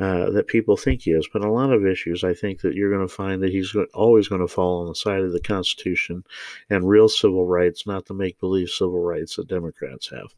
uh, 0.00 0.30
that 0.30 0.46
people 0.46 0.76
think 0.76 1.02
he 1.02 1.10
is. 1.12 1.28
But 1.32 1.44
a 1.44 1.50
lot 1.50 1.72
of 1.72 1.86
issues, 1.86 2.24
I 2.24 2.34
think 2.34 2.60
that 2.60 2.74
you're 2.74 2.90
going 2.90 3.06
to 3.06 3.12
find 3.12 3.42
that 3.42 3.50
he's 3.50 3.74
always 3.94 4.28
going 4.28 4.40
to 4.40 4.48
fall 4.48 4.82
on 4.82 4.88
the 4.88 4.94
side 4.94 5.20
of 5.20 5.32
the 5.32 5.40
Constitution 5.40 6.24
and 6.70 6.88
real 6.88 7.08
civil 7.08 7.46
rights, 7.46 7.86
not 7.86 8.06
the 8.06 8.14
make 8.14 8.38
believe 8.40 8.70
civil 8.70 9.02
rights 9.02 9.36
that 9.36 9.48
Democrats 9.48 10.10
have. 10.10 10.34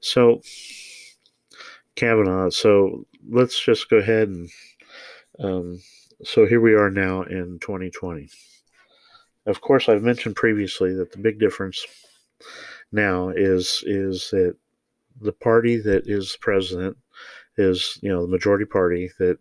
So, 0.00 0.42
Kavanaugh. 1.94 2.50
So 2.50 3.06
let's 3.28 3.60
just 3.60 3.88
go 3.90 3.98
ahead 3.98 4.28
and. 4.28 4.50
Um, 5.38 5.80
so 6.24 6.46
here 6.46 6.60
we 6.60 6.74
are 6.74 6.90
now 6.90 7.22
in 7.22 7.58
2020. 7.60 8.28
Of 9.46 9.60
course, 9.60 9.88
I've 9.88 10.02
mentioned 10.02 10.36
previously 10.36 10.94
that 10.94 11.10
the 11.10 11.18
big 11.18 11.40
difference 11.40 11.84
now 12.92 13.30
is 13.30 13.82
is 13.86 14.28
that 14.30 14.56
the 15.20 15.32
party 15.32 15.76
that 15.78 16.06
is 16.06 16.36
president 16.40 16.96
is 17.58 17.98
you 18.02 18.08
know 18.08 18.22
the 18.22 18.30
majority 18.30 18.64
party 18.64 19.10
that 19.18 19.38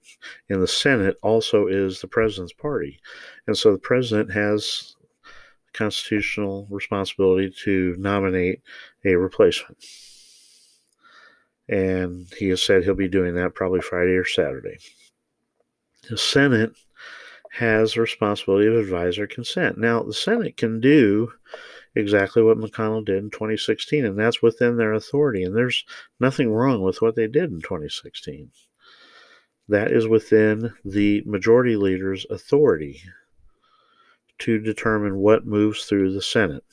in 0.50 0.60
the 0.60 0.68
Senate 0.68 1.18
also 1.22 1.68
is 1.68 2.02
the 2.02 2.08
president's 2.08 2.54
party, 2.54 3.00
and 3.48 3.58
so 3.58 3.72
the 3.72 3.78
president 3.78 4.32
has 4.32 4.96
constitutional 5.74 6.68
responsibility 6.70 7.54
to 7.64 7.96
nominate 7.98 8.62
a 9.06 9.16
replacement. 9.16 9.78
And 11.70 12.28
he 12.38 12.50
has 12.50 12.62
said 12.62 12.84
he'll 12.84 12.96
be 12.96 13.08
doing 13.08 13.36
that 13.36 13.56
probably 13.56 13.80
Friday 13.80 14.12
or 14.12 14.26
Saturday. 14.26 14.78
The 16.10 16.18
Senate 16.18 16.74
has 17.52 17.98
responsibility 17.98 18.68
of 18.68 18.76
advisor 18.76 19.28
consent. 19.28 19.78
Now, 19.78 20.04
the 20.04 20.14
Senate 20.14 20.58
can 20.58 20.80
do 20.80 21.32
exactly 21.96 22.42
what 22.42 22.58
McConnell 22.58 23.06
did 23.06 23.18
in 23.18 23.30
2016, 23.30 24.06
and 24.06 24.18
that's 24.18 24.42
within 24.42 24.78
their 24.78 24.94
authority. 24.94 25.44
And 25.44 25.56
there's 25.56 25.86
nothing 26.20 26.52
wrong 26.52 26.82
with 26.82 27.02
what 27.02 27.16
they 27.16 27.28
did 27.28 27.52
in 27.52 27.62
2016. 27.62 28.52
That 29.68 29.92
is 29.92 30.08
within 30.08 30.74
the 30.84 31.24
majority 31.26 31.76
leader's 31.76 32.26
authority 32.30 33.02
to 34.40 34.60
determine 34.60 35.18
what 35.18 35.46
moves 35.46 35.86
through 35.86 36.14
the 36.14 36.22
Senate. 36.22 36.64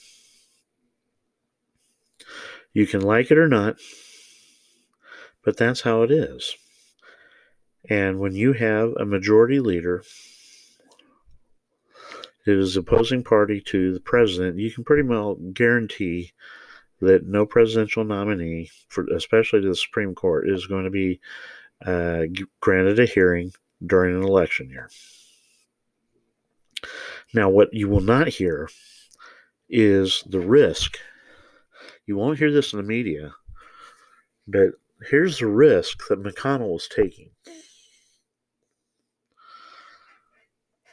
You 2.72 2.87
can 2.87 3.00
like 3.00 3.30
it 3.30 3.38
or 3.38 3.48
not, 3.48 3.76
but 5.44 5.56
that's 5.56 5.82
how 5.82 6.02
it 6.02 6.10
is. 6.10 6.56
And 7.88 8.18
when 8.18 8.34
you 8.34 8.52
have 8.52 8.92
a 8.96 9.04
majority 9.04 9.60
leader 9.60 10.02
is 12.56 12.76
opposing 12.76 13.24
party 13.24 13.60
to 13.66 13.92
the 13.92 14.00
president, 14.00 14.58
you 14.58 14.70
can 14.70 14.84
pretty 14.84 15.02
well 15.02 15.34
guarantee 15.52 16.32
that 17.00 17.26
no 17.26 17.46
presidential 17.46 18.04
nominee, 18.04 18.70
for 18.88 19.06
especially 19.14 19.60
to 19.62 19.68
the 19.68 19.74
Supreme 19.74 20.14
Court, 20.14 20.48
is 20.48 20.66
going 20.66 20.84
to 20.84 20.90
be 20.90 21.20
uh, 21.84 22.22
granted 22.60 22.98
a 22.98 23.06
hearing 23.06 23.52
during 23.84 24.16
an 24.16 24.24
election 24.24 24.68
year. 24.68 24.90
Now, 27.34 27.50
what 27.50 27.72
you 27.72 27.88
will 27.88 28.00
not 28.00 28.28
hear 28.28 28.68
is 29.68 30.24
the 30.26 30.40
risk. 30.40 30.98
You 32.06 32.16
won't 32.16 32.38
hear 32.38 32.50
this 32.50 32.72
in 32.72 32.78
the 32.78 32.82
media, 32.82 33.34
but 34.46 34.70
here's 35.10 35.38
the 35.38 35.46
risk 35.46 36.08
that 36.08 36.22
McConnell 36.22 36.76
is 36.76 36.88
taking. 36.88 37.30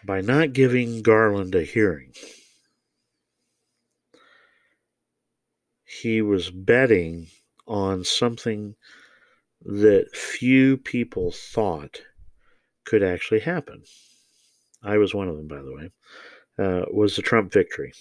By 0.06 0.22
not 0.22 0.54
giving 0.54 1.02
Garland 1.02 1.56
a 1.56 1.64
hearing. 1.64 2.14
He 5.84 6.22
was 6.22 6.52
betting 6.52 7.28
on 7.68 8.04
something 8.04 8.76
that 9.62 10.16
few 10.16 10.78
people 10.78 11.32
thought 11.32 12.02
could 12.86 13.02
actually 13.02 13.40
happen. 13.40 13.84
I 14.84 14.98
was 14.98 15.16
one 15.16 15.28
of 15.28 15.38
them, 15.38 15.48
by 15.48 15.62
the 15.62 15.74
way, 15.74 15.92
uh, 16.60 16.86
was 16.92 17.16
the 17.16 17.24
Trump 17.24 17.52
victory. 17.52 17.94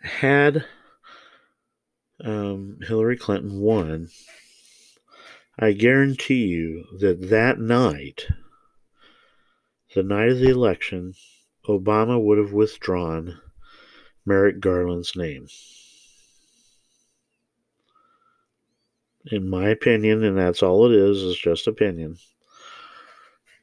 Had 0.00 0.64
um, 2.24 2.78
Hillary 2.80 3.16
Clinton 3.16 3.60
won, 3.60 4.08
I 5.60 5.72
guarantee 5.72 6.46
you 6.46 6.84
that 7.00 7.30
that 7.30 7.58
night, 7.58 8.26
the 9.92 10.04
night 10.04 10.28
of 10.28 10.38
the 10.38 10.50
election, 10.50 11.14
Obama 11.66 12.22
would 12.22 12.38
have 12.38 12.52
withdrawn 12.52 13.40
Merrick 14.24 14.60
Garland's 14.60 15.16
name. 15.16 15.48
In 19.32 19.50
my 19.50 19.68
opinion, 19.70 20.22
and 20.22 20.38
that's 20.38 20.62
all 20.62 20.86
it 20.86 20.94
is, 20.96 21.22
is 21.22 21.36
just 21.36 21.66
opinion. 21.66 22.18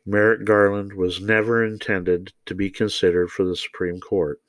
Merrick 0.05 0.43
Garland 0.43 0.93
was 0.93 1.21
never 1.21 1.63
intended 1.63 2.33
to 2.45 2.53
be 2.53 2.69
considered 2.69 3.31
for 3.31 3.45
the 3.45 3.55
Supreme 3.55 4.01
Court. 4.01 4.41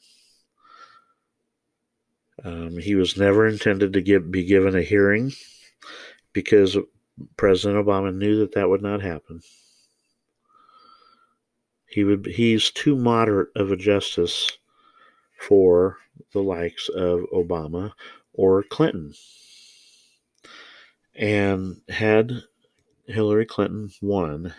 Um, 2.44 2.76
he 2.76 2.96
was 2.96 3.16
never 3.16 3.46
intended 3.46 3.92
to 3.92 4.00
give, 4.00 4.32
be 4.32 4.44
given 4.44 4.74
a 4.74 4.82
hearing 4.82 5.32
because 6.32 6.76
President 7.36 7.84
Obama 7.84 8.14
knew 8.14 8.38
that 8.38 8.52
that 8.52 8.68
would 8.68 8.82
not 8.82 9.02
happen. 9.02 9.40
He 11.88 12.04
would 12.04 12.26
he's 12.26 12.70
too 12.70 12.96
moderate 12.96 13.48
of 13.56 13.70
a 13.70 13.76
justice 13.76 14.58
for 15.38 15.98
the 16.32 16.42
likes 16.42 16.88
of 16.88 17.20
Obama 17.32 17.92
or 18.32 18.62
Clinton. 18.62 19.14
And 21.14 21.80
had 21.88 22.42
Hillary 23.06 23.46
Clinton 23.46 23.90
won, 24.02 24.54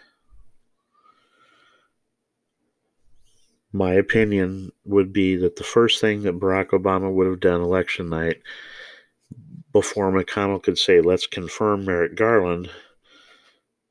my 3.71 3.93
opinion 3.93 4.71
would 4.85 5.13
be 5.13 5.35
that 5.35 5.57
the 5.57 5.63
first 5.63 6.01
thing 6.01 6.23
that 6.23 6.39
Barack 6.39 6.69
Obama 6.69 7.13
would 7.13 7.27
have 7.27 7.39
done 7.39 7.61
election 7.61 8.09
night 8.09 8.41
before 9.77 10.11
McConnell 10.11 10.63
could 10.63 10.79
say, 10.79 11.01
let's 11.01 11.27
confirm 11.27 11.85
Merrick 11.85 12.15
Garland, 12.15 12.67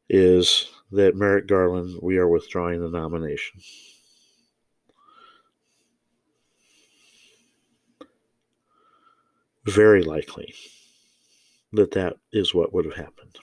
is 0.09 0.67
that 0.91 1.15
Merrick 1.15 1.47
Garland, 1.47 2.01
we 2.03 2.17
are 2.17 2.27
withdrawing 2.27 2.81
the 2.81 2.91
nomination. 2.91 3.61
Very 9.65 10.03
likely 10.03 10.53
that 11.73 11.93
that 11.93 12.15
is 12.33 12.53
what 12.53 12.75
would 12.75 12.85
have 12.87 12.97
happened. 12.97 13.39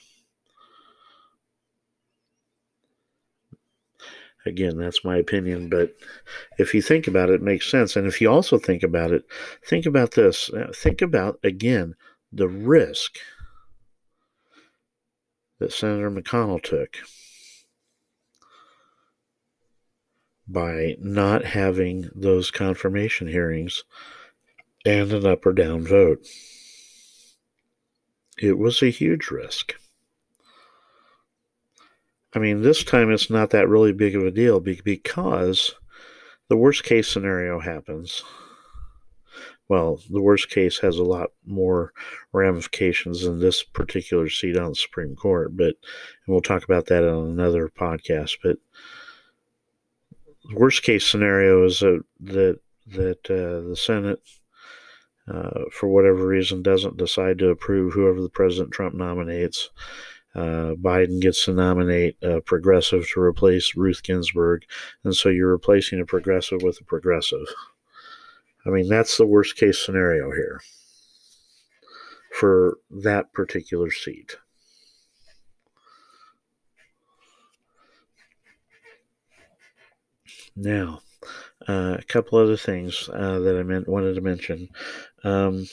Again, 4.44 4.76
that's 4.76 5.02
my 5.02 5.16
opinion, 5.16 5.70
but 5.70 5.94
if 6.58 6.74
you 6.74 6.82
think 6.82 7.06
about 7.06 7.30
it, 7.30 7.36
it 7.36 7.42
makes 7.42 7.70
sense. 7.70 7.96
And 7.96 8.06
if 8.06 8.20
you 8.20 8.30
also 8.30 8.58
think 8.58 8.82
about 8.82 9.12
it, 9.12 9.24
think 9.66 9.86
about 9.86 10.10
this. 10.10 10.50
Think 10.74 11.00
about, 11.00 11.38
again, 11.42 11.94
the 12.34 12.48
risk 12.48 13.18
that 15.60 15.72
Senator 15.72 16.10
McConnell 16.10 16.62
took 16.62 16.96
by 20.46 20.96
not 20.98 21.44
having 21.44 22.10
those 22.14 22.50
confirmation 22.50 23.28
hearings 23.28 23.84
and 24.84 25.12
an 25.12 25.24
up 25.24 25.46
or 25.46 25.52
down 25.52 25.86
vote. 25.86 26.26
It 28.36 28.58
was 28.58 28.82
a 28.82 28.90
huge 28.90 29.30
risk. 29.30 29.74
I 32.34 32.40
mean, 32.40 32.62
this 32.62 32.82
time 32.82 33.12
it's 33.12 33.30
not 33.30 33.50
that 33.50 33.68
really 33.68 33.92
big 33.92 34.16
of 34.16 34.24
a 34.24 34.30
deal 34.32 34.58
because 34.58 35.74
the 36.48 36.56
worst 36.56 36.82
case 36.82 37.08
scenario 37.08 37.60
happens. 37.60 38.24
Well, 39.68 40.00
the 40.10 40.20
worst 40.20 40.50
case 40.50 40.78
has 40.80 40.98
a 40.98 41.04
lot 41.04 41.30
more 41.46 41.92
ramifications 42.32 43.22
than 43.22 43.40
this 43.40 43.62
particular 43.62 44.28
seat 44.28 44.56
on 44.58 44.70
the 44.70 44.74
Supreme 44.74 45.16
Court, 45.16 45.56
but 45.56 45.74
and 46.26 46.28
we'll 46.28 46.42
talk 46.42 46.64
about 46.64 46.86
that 46.86 47.08
on 47.08 47.28
another 47.28 47.68
podcast. 47.68 48.38
But 48.42 48.58
the 50.48 50.56
worst 50.56 50.82
case 50.82 51.06
scenario 51.06 51.64
is 51.64 51.78
that 51.80 52.02
that, 52.20 52.60
that 52.88 53.30
uh, 53.30 53.68
the 53.68 53.76
Senate, 53.76 54.20
uh, 55.26 55.64
for 55.72 55.88
whatever 55.88 56.26
reason, 56.26 56.62
doesn't 56.62 56.98
decide 56.98 57.38
to 57.38 57.48
approve 57.48 57.94
whoever 57.94 58.20
the 58.20 58.28
President 58.28 58.72
Trump 58.72 58.94
nominates 58.94 59.70
uh, 60.34 60.74
Biden 60.74 61.20
gets 61.20 61.44
to 61.44 61.52
nominate 61.52 62.16
a 62.22 62.40
progressive 62.40 63.08
to 63.10 63.20
replace 63.20 63.76
Ruth 63.76 64.02
Ginsburg, 64.02 64.64
and 65.04 65.14
so 65.14 65.28
you're 65.28 65.50
replacing 65.50 66.00
a 66.00 66.04
progressive 66.04 66.62
with 66.62 66.80
a 66.80 66.84
progressive. 66.84 67.46
I 68.66 68.70
mean, 68.70 68.88
that's 68.88 69.16
the 69.16 69.26
worst 69.26 69.56
case 69.56 69.84
scenario 69.84 70.30
here 70.30 70.60
for 72.32 72.78
that 72.90 73.32
particular 73.32 73.90
seat. 73.90 74.36
Now, 80.56 81.00
uh, 81.68 81.96
a 81.98 82.02
couple 82.04 82.38
other 82.38 82.56
things 82.56 83.08
uh, 83.12 83.38
that 83.40 83.56
I 83.56 83.62
meant 83.62 83.88
wanted 83.88 84.14
to 84.14 84.20
mention. 84.20 84.68
Um, 85.22 85.66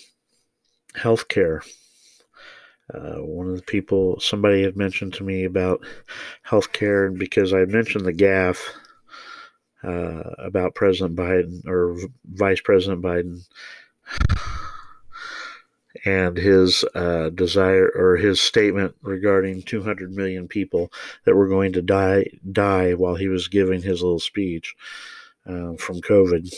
healthcare. 0.95 1.61
Uh, 2.93 3.21
one 3.21 3.49
of 3.49 3.55
the 3.55 3.63
people, 3.63 4.19
somebody 4.19 4.63
had 4.63 4.75
mentioned 4.75 5.13
to 5.13 5.23
me 5.23 5.45
about 5.45 5.85
healthcare, 6.47 7.07
and 7.07 7.17
because 7.17 7.53
I 7.53 7.63
mentioned 7.65 8.05
the 8.05 8.13
gaffe 8.13 8.61
uh, 9.83 10.23
about 10.37 10.75
President 10.75 11.15
Biden 11.15 11.65
or 11.67 11.97
Vice 12.25 12.61
President 12.61 13.01
Biden 13.01 13.43
and 16.05 16.37
his 16.37 16.83
uh, 16.95 17.29
desire 17.29 17.91
or 17.95 18.17
his 18.17 18.41
statement 18.41 18.95
regarding 19.01 19.61
200 19.61 20.11
million 20.15 20.47
people 20.47 20.91
that 21.25 21.35
were 21.35 21.47
going 21.47 21.73
to 21.73 21.81
die 21.81 22.25
die 22.51 22.93
while 22.93 23.15
he 23.15 23.27
was 23.27 23.47
giving 23.47 23.81
his 23.81 24.01
little 24.01 24.19
speech 24.19 24.75
uh, 25.45 25.73
from 25.73 26.01
COVID. 26.01 26.53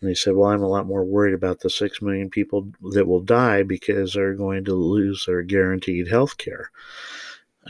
And 0.00 0.08
he 0.08 0.14
said, 0.14 0.34
Well, 0.34 0.50
I'm 0.50 0.62
a 0.62 0.68
lot 0.68 0.86
more 0.86 1.04
worried 1.04 1.34
about 1.34 1.60
the 1.60 1.70
6 1.70 2.00
million 2.00 2.30
people 2.30 2.68
that 2.92 3.06
will 3.06 3.20
die 3.20 3.62
because 3.62 4.14
they're 4.14 4.34
going 4.34 4.64
to 4.64 4.74
lose 4.74 5.26
their 5.26 5.42
guaranteed 5.42 6.08
health 6.08 6.38
care. 6.38 6.70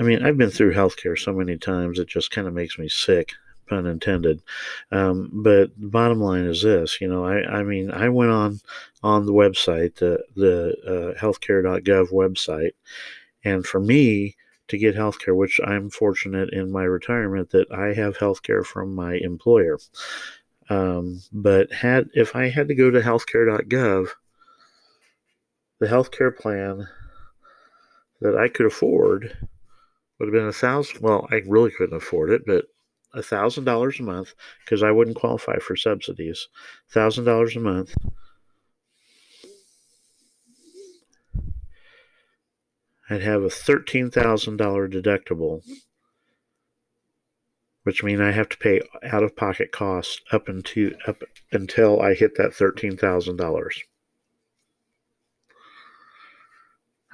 I 0.00 0.02
mean, 0.02 0.24
I've 0.24 0.38
been 0.38 0.50
through 0.50 0.72
healthcare 0.72 1.18
so 1.18 1.34
many 1.34 1.58
times, 1.58 1.98
it 1.98 2.08
just 2.08 2.30
kind 2.30 2.48
of 2.48 2.54
makes 2.54 2.78
me 2.78 2.88
sick, 2.88 3.34
pun 3.68 3.86
intended. 3.86 4.40
Um, 4.90 5.28
but 5.30 5.78
the 5.78 5.88
bottom 5.88 6.20
line 6.20 6.44
is 6.44 6.62
this 6.62 7.02
you 7.02 7.08
know, 7.08 7.24
I, 7.24 7.42
I 7.58 7.62
mean, 7.62 7.90
I 7.90 8.08
went 8.08 8.30
on 8.30 8.60
on 9.02 9.26
the 9.26 9.34
website, 9.34 9.96
the, 9.96 10.24
the 10.34 10.74
uh, 10.86 11.20
healthcare.gov 11.20 12.10
website, 12.12 12.72
and 13.44 13.66
for 13.66 13.78
me, 13.78 14.36
to 14.68 14.78
get 14.78 14.96
healthcare, 14.96 15.36
which 15.36 15.60
I'm 15.64 15.90
fortunate 15.90 16.50
in 16.52 16.72
my 16.72 16.84
retirement 16.84 17.50
that 17.50 17.70
I 17.70 17.92
have 17.92 18.16
healthcare 18.16 18.64
from 18.64 18.94
my 18.94 19.14
employer. 19.14 19.78
Um, 20.70 21.20
but 21.32 21.72
had 21.72 22.08
if 22.14 22.34
I 22.34 22.48
had 22.48 22.68
to 22.68 22.74
go 22.74 22.90
to 22.90 23.00
healthcare.gov, 23.00 24.08
the 25.80 25.86
healthcare 25.86 26.34
plan 26.34 26.88
that 28.20 28.36
I 28.36 28.48
could 28.48 28.66
afford 28.66 29.36
would 30.20 30.28
have 30.28 30.32
been 30.32 30.48
a 30.48 30.52
thousand. 30.52 31.00
Well, 31.00 31.26
I 31.32 31.42
really 31.46 31.72
couldn't 31.72 31.96
afford 31.96 32.30
it, 32.30 32.42
but 32.46 32.66
a 33.12 33.22
thousand 33.22 33.64
dollars 33.64 33.98
a 33.98 34.04
month 34.04 34.34
because 34.64 34.82
I 34.82 34.92
wouldn't 34.92 35.16
qualify 35.16 35.58
for 35.58 35.74
subsidies. 35.74 36.46
Thousand 36.88 37.24
dollars 37.24 37.56
a 37.56 37.60
month. 37.60 37.94
I'd 43.08 43.22
have 43.22 43.42
a 43.42 43.50
thirteen 43.50 44.10
thousand 44.12 44.58
dollar 44.58 44.88
deductible 44.88 45.62
which 47.82 48.02
means 48.02 48.20
I 48.20 48.30
have 48.30 48.48
to 48.50 48.58
pay 48.58 48.80
out 49.02 49.22
of 49.22 49.36
pocket 49.36 49.72
costs 49.72 50.20
up 50.32 50.48
until 50.48 50.90
up 51.06 51.22
until 51.50 52.00
I 52.00 52.14
hit 52.14 52.36
that 52.36 52.54
thirteen 52.54 52.96
thousand 52.96 53.36
dollars. 53.36 53.82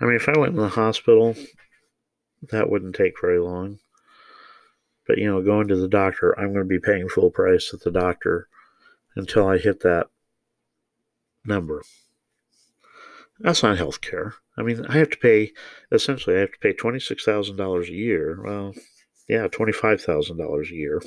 I 0.01 0.05
mean, 0.05 0.17
if 0.17 0.29
I 0.29 0.39
went 0.39 0.55
in 0.55 0.61
the 0.61 0.69
hospital, 0.69 1.35
that 2.43 2.71
wouldn't 2.71 2.95
take 2.95 3.21
very 3.21 3.39
long. 3.39 3.79
But 5.07 5.19
you 5.19 5.27
know, 5.27 5.43
going 5.43 5.69
to 5.69 5.77
the 5.77 5.89
doctor, 5.89 6.39
I'm 6.39 6.53
going 6.53 6.65
to 6.65 6.69
be 6.69 6.81
paying 6.81 7.09
full 7.09 7.31
price 7.31 7.73
at 7.73 7.81
the 7.81 7.91
doctor 7.91 8.49
until 9.15 9.47
I 9.49 9.59
hit 9.59 9.81
that 9.81 10.09
number. 11.45 11.83
That's 13.39 13.63
not 13.63 13.79
health 13.79 14.01
care. 14.01 14.35
I 14.59 14.63
mean, 14.63 14.87
I 14.87 14.99
have 14.99 15.11
to 15.11 15.19
pay 15.19 15.53
essentially 15.93 16.37
I 16.37 16.41
have 16.41 16.53
to 16.53 16.59
pay 16.59 16.73
twenty 16.73 16.99
six 16.99 17.25
thousand 17.25 17.57
dollars 17.57 17.89
a 17.89 17.93
year. 17.93 18.41
Well, 18.43 18.73
yeah, 19.29 19.49
$25,000 19.49 20.71
a 20.71 20.75
year. 20.75 21.03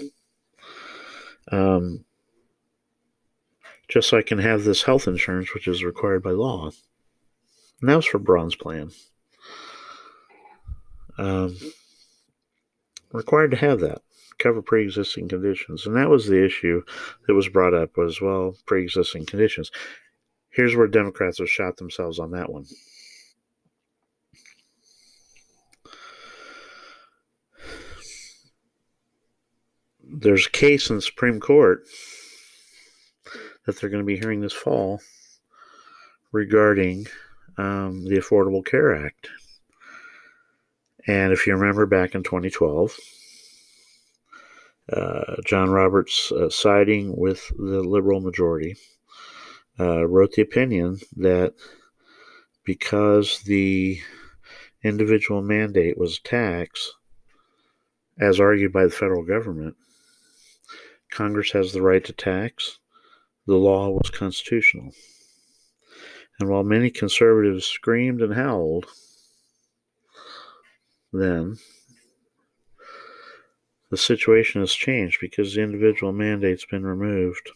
Um, 1.52 2.06
just 3.88 4.10
so 4.10 4.18
I 4.18 4.22
can 4.22 4.40
have 4.40 4.64
this 4.64 4.84
health 4.84 5.08
insurance, 5.08 5.54
which 5.54 5.68
is 5.68 5.84
required 5.84 6.22
by 6.22 6.32
law. 6.32 6.70
And 7.82 7.90
that 7.90 7.96
was 7.96 8.06
for 8.06 8.20
Bronze 8.20 8.56
Plan. 8.56 8.92
Um, 11.20 11.58
required 13.12 13.52
to 13.52 13.58
have 13.58 13.82
that 13.82 14.02
cover 14.38 14.62
pre-existing 14.62 15.28
conditions. 15.28 15.86
And 15.86 15.98
that 15.98 16.10
was 16.10 16.28
the 16.28 16.44
issue 16.44 16.82
that 17.28 17.34
was 17.34 17.50
brought 17.50 17.74
up 17.74 17.98
was 17.98 18.22
well 18.22 18.56
pre-existing 18.66 19.26
conditions. 19.26 19.70
Here's 20.50 20.78
where 20.78 20.88
democrats 20.88 21.40
have 21.40 21.50
shot 21.50 21.76
themselves 21.76 22.20
on 22.20 22.32
that 22.32 22.50
one. 22.50 22.66
There's 30.02 30.48
a 30.48 30.52
case 30.52 30.90
in 30.90 30.96
the 30.96 31.02
Supreme 31.02 31.40
Court 31.42 31.84
that 33.66 33.80
they're 33.80 33.90
going 33.90 34.04
to 34.04 34.08
be 34.08 34.18
hearing 34.18 34.40
this 34.40 34.54
fall 34.54 35.02
regarding 36.32 37.08
um, 37.58 38.06
the 38.06 38.18
Affordable 38.18 38.66
Care 38.66 38.96
Act. 39.06 39.30
And 41.10 41.34
if 41.34 41.48
you 41.48 41.56
remember 41.56 41.88
back 41.88 42.14
in 42.14 42.22
2012, 42.22 42.96
uh, 44.94 45.38
John 45.44 45.72
Roberts, 45.72 46.32
uh, 46.32 46.52
siding 46.52 47.18
with 47.18 47.52
the 47.58 47.82
liberal 47.82 48.22
majority, 48.22 48.76
uh, 49.80 50.06
wrote 50.06 50.34
the 50.34 50.44
opinion 50.44 51.00
that 51.16 51.56
because 52.64 53.42
the 53.42 54.00
individual 54.84 55.42
mandate 55.42 55.98
was 55.98 56.20
a 56.20 56.22
tax, 56.22 56.92
as 58.20 58.40
argued 58.40 58.72
by 58.72 58.84
the 58.84 58.92
federal 58.92 59.24
government, 59.24 59.78
Congress 61.10 61.54
has 61.54 61.74
the 61.74 61.82
right 61.82 62.06
to 62.06 62.14
tax. 62.14 62.78
The 63.48 63.56
law 63.56 63.90
was 63.90 64.12
constitutional. 64.12 64.92
And 66.40 66.52
while 66.52 66.64
many 66.64 66.92
conservatives 66.92 67.66
screamed 67.66 68.22
and 68.22 68.36
howled, 68.36 68.86
then 71.12 71.58
the 73.90 73.98
situation 73.98 74.62
has 74.62 74.74
changed 74.74 75.18
because 75.20 75.56
the 75.56 75.62
individual 75.62 76.12
mandate's 76.12 76.66
been 76.66 76.86
removed 76.86 77.50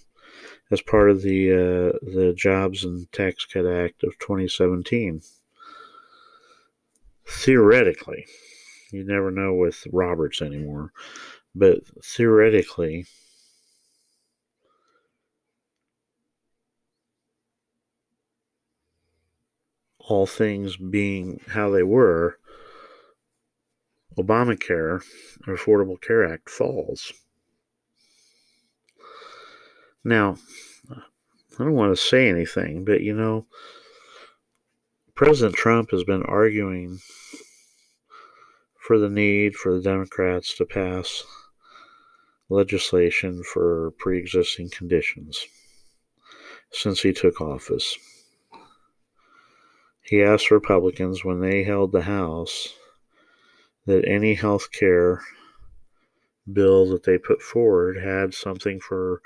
as 0.72 0.82
part 0.82 1.10
of 1.10 1.22
the 1.22 1.52
uh, 1.52 2.00
the 2.02 2.34
Jobs 2.36 2.84
and 2.84 3.12
Tax 3.12 3.46
Cut 3.46 3.66
Act 3.66 4.04
of 4.04 4.18
2017. 4.20 5.22
Theoretically, 7.28 8.26
you 8.92 9.04
never 9.04 9.32
know 9.32 9.54
with 9.54 9.88
Roberts 9.92 10.42
anymore, 10.42 10.92
but 11.56 11.80
theoretically, 12.04 13.06
all 20.00 20.26
things 20.26 20.76
being 20.76 21.39
how 21.48 21.70
they 21.70 21.84
were, 21.84 22.38
Obamacare, 24.17 25.04
Affordable 25.47 25.99
Care 25.99 26.26
Act, 26.26 26.49
falls. 26.49 27.12
Now, 30.04 30.38
I 30.91 31.63
don't 31.63 31.73
want 31.73 31.95
to 31.95 32.02
say 32.02 32.28
anything, 32.30 32.84
but 32.84 33.02
you 33.02 33.13
know, 33.13 33.45
President 35.15 35.56
Trump 35.56 35.91
has 35.91 36.04
been 36.04 36.23
arguing 36.23 36.99
for 38.80 38.99
the 38.99 39.10
need 39.10 39.56
for 39.56 39.73
the 39.73 39.82
Democrats 39.82 40.56
to 40.58 40.65
pass 40.65 41.23
legislation 42.49 43.43
for 43.43 43.91
pre 43.97 44.17
existing 44.17 44.69
conditions 44.69 45.45
since 46.71 47.02
he 47.02 47.13
took 47.13 47.39
office. 47.39 47.97
He 50.02 50.21
asked 50.21 50.52
Republicans 50.52 51.23
when 51.23 51.39
they 51.39 51.63
held 51.63 51.91
the 51.91 52.02
House 52.02 52.73
that 53.86 54.08
any 54.08 54.36
health 54.36 54.72
care 54.72 55.22
bill 56.52 56.89
that 56.89 57.04
they 57.04 57.17
put 57.17 57.41
forward 57.41 57.98
had 57.98 58.34
something 58.34 58.80
for 58.80 59.22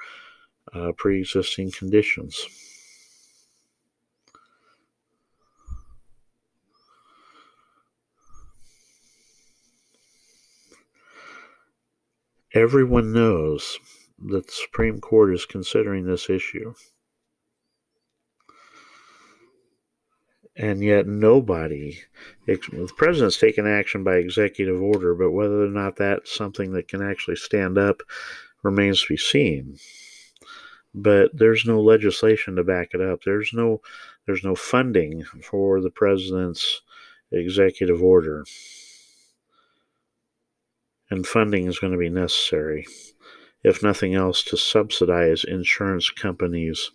uh, 0.74 0.91
pre 0.98 1.20
existing 1.20 1.72
conditions. 1.72 2.46
Everyone 12.54 13.13
knows 13.13 13.78
that 14.17 14.48
the 14.48 14.52
Supreme 14.52 15.00
Court 15.00 15.34
is 15.34 15.46
considering 15.46 16.06
this 16.06 16.30
issue. 16.30 16.74
And 20.60 20.84
yet, 20.84 21.06
nobody, 21.06 22.00
the 22.48 22.91
president's 22.98 23.38
taken 23.38 23.67
action 23.67 24.04
by 24.04 24.15
executive 24.15 24.82
order, 24.82 25.13
but 25.13 25.32
whether 25.32 25.63
or 25.63 25.70
not 25.70 25.98
that's 25.98 26.36
something 26.36 26.74
that 26.74 26.88
can 26.88 27.02
actually 27.02 27.36
stand 27.36 27.78
up 27.78 28.02
remains 28.63 29.02
to 29.02 29.08
be 29.10 29.17
seen. 29.17 29.78
But 30.96 31.30
there's 31.38 31.65
no 31.65 31.80
legislation 31.80 32.56
to 32.56 32.63
back 32.63 32.89
it 32.93 33.02
up. 33.02 33.20
There's 33.24 33.52
no, 33.54 33.82
there's 34.26 34.43
no 34.43 34.56
funding 34.56 35.24
for 35.43 35.80
the 35.80 35.91
president's 35.91 36.82
executive 37.32 38.02
order 38.02 38.43
and 41.10 41.26
funding 41.26 41.67
is 41.67 41.80
going 41.80 41.93
to 41.93 42.00
be 42.00 42.10
necessary, 42.10 42.86
if 43.63 43.82
nothing 43.82 44.13
else, 44.13 44.43
to 44.43 44.58
subsidize 44.58 45.43
insurance 45.43 46.10
companies 46.10 46.91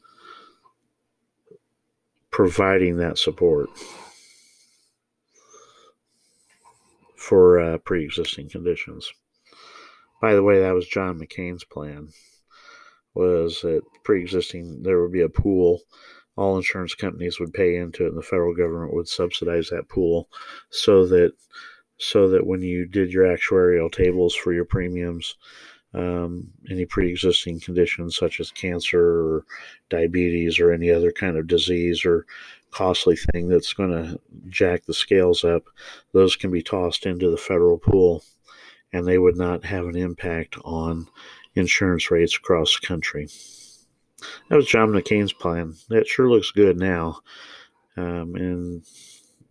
providing 2.33 2.97
that 2.97 3.18
support 3.18 3.68
for 7.16 7.61
uh, 7.61 7.79
pre 7.79 8.05
existing 8.05 8.49
conditions. 8.49 9.12
By 10.21 10.35
the 10.35 10.42
way, 10.42 10.61
that 10.61 10.75
was 10.75 10.87
John 10.87 11.18
McCain's 11.18 11.64
plan. 11.64 12.09
Was 13.14 13.61
that 13.62 13.83
pre-existing? 14.05 14.83
There 14.83 15.03
would 15.03 15.12
be 15.12 15.21
a 15.21 15.29
pool. 15.29 15.81
All 16.37 16.57
insurance 16.57 16.95
companies 16.95 17.38
would 17.38 17.53
pay 17.53 17.77
into 17.77 18.05
it, 18.05 18.11
and 18.11 18.16
the 18.16 18.23
federal 18.23 18.55
government 18.55 18.95
would 18.95 19.09
subsidize 19.09 19.68
that 19.68 19.88
pool, 19.88 20.29
so 20.71 21.07
that 21.09 21.33
so 21.99 22.29
that 22.31 22.47
when 22.47 22.62
you 22.62 22.87
did 22.87 23.12
your 23.12 23.25
actuarial 23.25 23.92
tables 23.92 24.35
for 24.35 24.53
your 24.53 24.64
premiums, 24.64 25.37
um, 25.94 26.48
any 26.70 26.87
pre-existing 26.87 27.61
conditions 27.61 28.16
such 28.16 28.40
as 28.40 28.50
cancer 28.50 29.00
or 29.00 29.44
diabetes 29.90 30.59
or 30.59 30.72
any 30.72 30.90
other 30.90 31.12
kind 31.12 31.37
of 31.37 31.46
disease 31.46 32.05
or 32.05 32.26
costly 32.70 33.16
thing 33.16 33.48
that's 33.48 33.74
going 33.74 33.90
to 33.90 34.18
jack 34.48 34.85
the 34.87 34.94
scales 34.94 35.44
up, 35.44 35.64
those 36.12 36.37
can 36.37 36.50
be 36.50 36.62
tossed 36.62 37.07
into 37.07 37.31
the 37.31 37.37
federal 37.37 37.78
pool, 37.78 38.24
and 38.92 39.07
they 39.07 39.18
would 39.18 39.37
not 39.37 39.64
have 39.64 39.87
an 39.87 39.96
impact 39.96 40.57
on 40.64 41.07
insurance 41.55 42.11
rates 42.11 42.37
across 42.37 42.78
the 42.81 42.87
country. 42.87 43.28
That 44.48 44.57
was 44.57 44.66
John 44.66 44.88
McCain's 44.88 45.33
plan. 45.33 45.74
That 45.88 46.07
sure 46.07 46.31
looks 46.31 46.50
good 46.50 46.78
now, 46.78 47.20
um, 47.96 48.35
and 48.37 48.85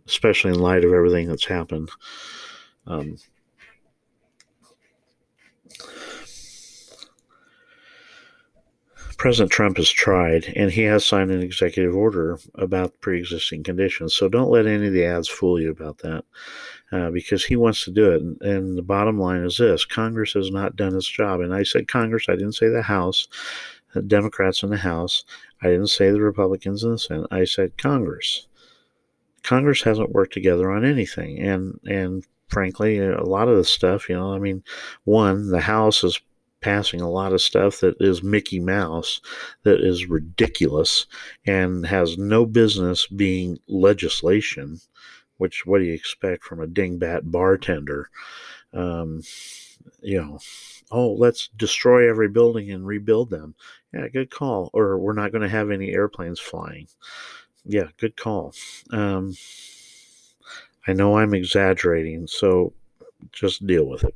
especially 0.06 0.52
in 0.52 0.58
light 0.58 0.84
of 0.84 0.92
everything 0.92 1.28
that's 1.28 1.44
happened. 1.44 1.90
Um, 2.86 3.18
President 9.22 9.52
Trump 9.52 9.76
has 9.76 9.88
tried, 9.88 10.52
and 10.56 10.72
he 10.72 10.82
has 10.82 11.04
signed 11.04 11.30
an 11.30 11.42
executive 11.42 11.94
order 11.94 12.40
about 12.56 13.00
pre 13.00 13.20
existing 13.20 13.62
conditions. 13.62 14.16
So 14.16 14.28
don't 14.28 14.50
let 14.50 14.66
any 14.66 14.88
of 14.88 14.92
the 14.92 15.04
ads 15.04 15.28
fool 15.28 15.60
you 15.60 15.70
about 15.70 15.98
that 15.98 16.24
uh, 16.90 17.08
because 17.10 17.44
he 17.44 17.54
wants 17.54 17.84
to 17.84 17.92
do 17.92 18.10
it. 18.10 18.20
And, 18.20 18.42
and, 18.42 18.76
the 18.76 18.82
bottom 18.82 19.20
line 19.20 19.44
is 19.44 19.58
this 19.58 19.84
Congress 19.84 20.32
has 20.32 20.50
not 20.50 20.74
done 20.74 20.96
its 20.96 21.06
job. 21.06 21.38
And 21.38 21.54
I 21.54 21.62
said 21.62 21.86
Congress, 21.86 22.24
I 22.28 22.32
didn't 22.32 22.56
say 22.56 22.68
the 22.68 22.82
House, 22.82 23.28
the 23.94 24.02
Democrats 24.02 24.64
in 24.64 24.70
the 24.70 24.76
House, 24.78 25.22
I 25.62 25.68
didn't 25.68 25.90
say 25.90 26.10
the 26.10 26.20
Republicans 26.20 26.82
in 26.82 26.90
the 26.90 26.98
Senate, 26.98 27.28
I 27.30 27.44
said 27.44 27.78
Congress. 27.78 28.48
Congress 29.44 29.82
hasn't 29.82 30.10
worked 30.10 30.32
together 30.32 30.68
on 30.68 30.84
anything. 30.84 31.38
And, 31.38 31.78
and 31.84 32.26
frankly, 32.48 32.98
a 32.98 33.22
lot 33.22 33.46
of 33.46 33.56
the 33.56 33.62
stuff, 33.62 34.08
you 34.08 34.16
know, 34.16 34.34
I 34.34 34.40
mean, 34.40 34.64
one, 35.04 35.48
the 35.50 35.60
House 35.60 36.02
is 36.02 36.20
passing 36.62 37.00
a 37.00 37.10
lot 37.10 37.32
of 37.32 37.42
stuff 37.42 37.80
that 37.80 37.96
is 38.00 38.22
Mickey 38.22 38.60
Mouse, 38.60 39.20
that 39.64 39.80
is 39.80 40.06
ridiculous, 40.06 41.06
and 41.46 41.86
has 41.86 42.16
no 42.16 42.46
business 42.46 43.06
being 43.06 43.58
legislation. 43.68 44.80
Which, 45.36 45.66
what 45.66 45.80
do 45.80 45.84
you 45.84 45.92
expect 45.92 46.44
from 46.44 46.60
a 46.60 46.66
dingbat 46.66 47.30
bartender? 47.30 48.08
Um, 48.72 49.22
you 50.00 50.20
know, 50.20 50.38
oh, 50.90 51.12
let's 51.12 51.48
destroy 51.48 52.08
every 52.08 52.28
building 52.28 52.70
and 52.70 52.86
rebuild 52.86 53.30
them. 53.30 53.54
Yeah, 53.92 54.08
good 54.08 54.30
call. 54.30 54.70
Or 54.72 54.98
we're 54.98 55.12
not 55.12 55.32
going 55.32 55.42
to 55.42 55.48
have 55.48 55.70
any 55.70 55.90
airplanes 55.90 56.40
flying. 56.40 56.86
Yeah, 57.64 57.88
good 57.98 58.16
call. 58.16 58.54
Um, 58.90 59.34
I 60.86 60.92
know 60.92 61.18
I'm 61.18 61.34
exaggerating, 61.34 62.26
so 62.26 62.72
just 63.32 63.66
deal 63.66 63.84
with 63.84 64.04
it. 64.04 64.14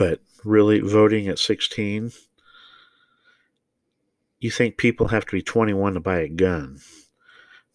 But 0.00 0.22
really, 0.46 0.80
voting 0.80 1.28
at 1.28 1.38
16, 1.38 2.12
you 4.38 4.50
think 4.50 4.78
people 4.78 5.08
have 5.08 5.26
to 5.26 5.32
be 5.32 5.42
21 5.42 5.92
to 5.92 6.00
buy 6.00 6.20
a 6.20 6.28
gun. 6.28 6.80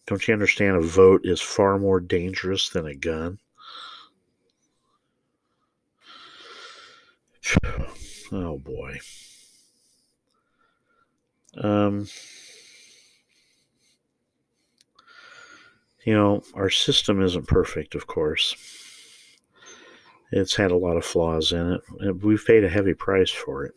Don't 0.08 0.26
you 0.26 0.34
understand 0.34 0.76
a 0.76 0.80
vote 0.80 1.20
is 1.22 1.40
far 1.40 1.78
more 1.78 2.00
dangerous 2.00 2.68
than 2.68 2.84
a 2.84 2.96
gun? 2.96 3.38
Oh 8.32 8.58
boy. 8.58 8.98
Um, 11.56 12.08
you 16.04 16.12
know, 16.12 16.42
our 16.54 16.70
system 16.70 17.22
isn't 17.22 17.46
perfect, 17.46 17.94
of 17.94 18.08
course. 18.08 18.85
It's 20.32 20.56
had 20.56 20.70
a 20.70 20.76
lot 20.76 20.96
of 20.96 21.04
flaws 21.04 21.52
in 21.52 21.72
it. 22.00 22.22
We've 22.22 22.44
paid 22.44 22.64
a 22.64 22.68
heavy 22.68 22.94
price 22.94 23.30
for 23.30 23.64
it. 23.64 23.74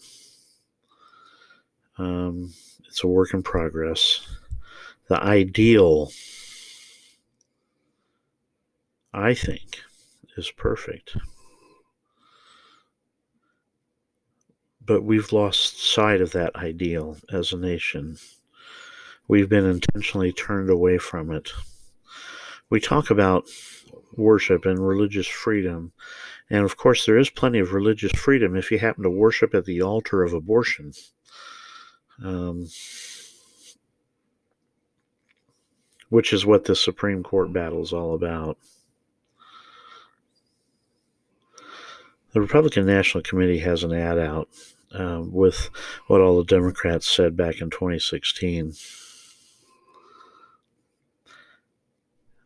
Um, 1.97 2.53
it's 2.88 3.03
a 3.03 3.07
work 3.07 3.33
in 3.33 3.43
progress. 3.43 4.27
The 5.09 5.21
ideal, 5.21 6.12
I 9.13 9.33
think, 9.33 9.81
is 10.38 10.49
perfect. 10.51 11.17
But 14.83 15.03
we've 15.03 15.31
lost 15.31 15.83
sight 15.83 16.19
of 16.19 16.31
that 16.31 16.55
ideal 16.55 17.17
as 17.31 17.53
a 17.53 17.57
nation. 17.57 18.17
We've 19.27 19.49
been 19.49 19.65
intentionally 19.65 20.31
turned 20.31 20.71
away 20.71 20.97
from 20.97 21.31
it 21.31 21.51
we 22.69 22.79
talk 22.79 23.10
about 23.10 23.49
worship 24.15 24.65
and 24.65 24.86
religious 24.86 25.27
freedom. 25.27 25.91
And 26.49 26.63
of 26.65 26.77
course, 26.77 27.05
there 27.05 27.17
is 27.17 27.29
plenty 27.29 27.60
of 27.60 27.73
religious 27.73 28.12
freedom 28.12 28.55
if 28.55 28.71
you 28.71 28.79
happen 28.79 29.03
to 29.03 29.10
worship 29.10 29.53
at 29.53 29.65
the 29.65 29.82
altar 29.82 30.23
of 30.23 30.34
abortion. 30.34 30.93
Um, 32.23 32.67
which 36.10 36.34
is 36.34 36.45
what 36.45 36.65
the 36.65 36.75
Supreme 36.75 37.23
Court 37.23 37.53
battle 37.53 37.82
is 37.82 37.93
all 37.93 38.13
about. 38.13 38.58
The 42.34 42.41
Republican 42.41 42.86
National 42.86 43.23
Committee 43.23 43.60
has 43.60 43.84
an 43.84 43.93
ad 43.93 44.19
out 44.19 44.49
uh, 44.93 45.21
with 45.23 45.69
what 46.08 46.21
all 46.21 46.38
the 46.38 46.43
Democrats 46.43 47.08
said 47.08 47.38
back 47.38 47.62
in 47.62 47.69
2016. 47.69 48.73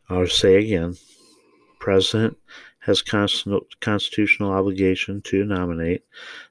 I'll 0.08 0.26
say 0.26 0.56
again, 0.56 0.96
President 1.80 2.36
has 2.80 3.02
constitutional 3.02 4.50
obligation 4.50 5.22
to 5.22 5.44
nominate. 5.44 6.04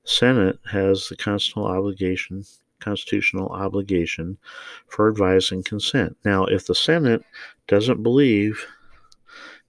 Senate 0.04 0.60
has 0.72 1.10
the 1.10 1.16
constitutional 1.16 1.68
obligation 1.68 2.44
constitutional 2.80 3.48
obligation 3.48 4.38
for 4.88 5.08
advice 5.08 5.52
and 5.52 5.64
consent. 5.64 6.18
Now, 6.26 6.44
if 6.44 6.68
the 6.68 6.76
Senate 6.76 7.24
doesn't 7.68 8.04
believe 8.04 8.66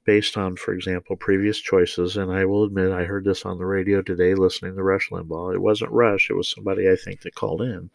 based 0.05 0.37
on, 0.37 0.57
for 0.57 0.73
example, 0.73 1.17
previous 1.17 1.59
choices. 1.59 2.17
And 2.17 2.31
I 2.31 2.45
will 2.45 2.65
admit, 2.65 2.93
I 2.93 3.05
heard 3.05 3.25
this 3.25 3.45
on 3.45 3.59
the 3.59 3.67
radio 3.67 4.03
today 4.03 4.35
listening 4.35 4.77
to 4.77 4.83
Rush 4.83 5.11
Limbaugh. 5.11 5.55
It 5.55 5.63
wasn't 5.63 5.93
Rush, 5.93 6.31
it 6.31 6.35
was 6.35 6.49
somebody 6.49 6.91
I 6.91 6.97
think 6.97 7.23
that 7.23 7.35
called 7.35 7.63
in. 7.63 7.91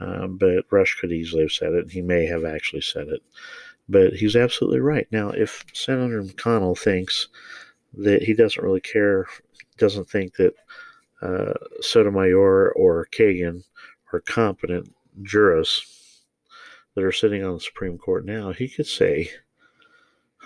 Um, 0.00 0.36
but 0.38 0.64
Rush 0.70 0.96
could 1.00 1.12
easily 1.12 1.42
have 1.42 1.52
said 1.52 1.72
it. 1.72 1.90
He 1.90 2.02
may 2.02 2.26
have 2.26 2.44
actually 2.44 2.82
said 2.82 3.08
it. 3.08 3.22
But 3.88 4.14
he's 4.14 4.36
absolutely 4.36 4.80
right. 4.80 5.06
Now, 5.10 5.30
if 5.30 5.64
Senator 5.72 6.22
McConnell 6.22 6.78
thinks 6.78 7.28
that 7.94 8.22
he 8.22 8.32
doesn't 8.32 8.62
really 8.62 8.80
care, 8.80 9.26
doesn't 9.78 10.08
think 10.08 10.36
that 10.36 10.54
uh, 11.20 11.54
Sotomayor 11.80 12.72
or 12.72 13.08
Kagan 13.12 13.62
are 14.12 14.20
competent 14.20 14.92
jurists 15.22 16.22
that 16.94 17.04
are 17.04 17.12
sitting 17.12 17.44
on 17.44 17.54
the 17.54 17.60
Supreme 17.60 17.98
Court 17.98 18.24
now, 18.24 18.52
he 18.52 18.68
could 18.68 18.86
say, 18.86 19.30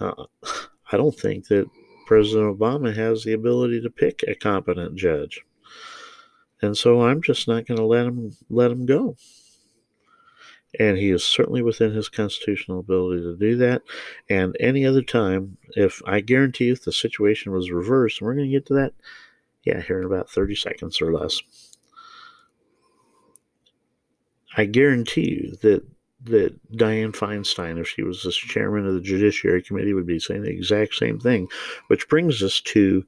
uh, 0.01 0.25
I 0.93 0.97
don't 0.97 1.19
think 1.19 1.49
that 1.49 1.69
President 2.07 2.59
Obama 2.59 2.95
has 2.95 3.23
the 3.23 3.35
ability 3.35 3.83
to 3.83 3.91
pick 3.91 4.25
a 4.27 4.35
competent 4.35 4.97
judge. 4.97 5.43
And 6.63 6.77
so 6.77 7.03
I'm 7.03 7.23
just 7.23 7.47
not 7.47 7.67
going 7.67 7.79
to 7.79 7.85
let 7.85 8.07
him 8.07 8.35
let 8.49 8.71
him 8.71 8.87
go. 8.87 9.17
And 10.79 10.99
he 10.99 11.11
is 11.11 11.25
certainly 11.25 11.63
within 11.63 11.93
his 11.93 12.09
constitutional 12.09 12.81
ability 12.81 13.23
to 13.23 13.37
do 13.37 13.57
that. 13.57 13.83
And 14.29 14.57
any 14.61 14.85
other 14.85 15.03
time, 15.03 15.57
if 15.71 16.03
I 16.07 16.21
guarantee 16.21 16.67
you, 16.67 16.73
if 16.73 16.85
the 16.85 16.93
situation 16.93 17.53
was 17.53 17.71
reversed, 17.71 18.21
and 18.21 18.27
we're 18.27 18.35
going 18.35 18.51
to 18.51 18.53
get 18.53 18.67
to 18.67 18.75
that, 18.75 18.93
yeah, 19.65 19.81
here 19.81 19.99
in 19.99 20.05
about 20.05 20.31
30 20.31 20.55
seconds 20.55 21.01
or 21.01 21.13
less. 21.13 21.41
I 24.57 24.65
guarantee 24.65 25.31
you 25.31 25.57
that 25.63 25.87
that 26.25 26.73
Dianne 26.73 27.15
Feinstein, 27.15 27.79
if 27.79 27.89
she 27.89 28.03
was 28.03 28.23
the 28.23 28.33
chairman 28.33 28.87
of 28.87 28.95
the 28.95 29.01
Judiciary 29.01 29.63
Committee, 29.63 29.95
would 29.95 30.07
be 30.07 30.19
saying 30.19 30.43
the 30.43 30.51
exact 30.51 30.95
same 30.95 31.21
thing. 31.21 31.49
Which 31.87 32.09
brings 32.09 32.43
us 32.43 32.61
to 32.63 33.05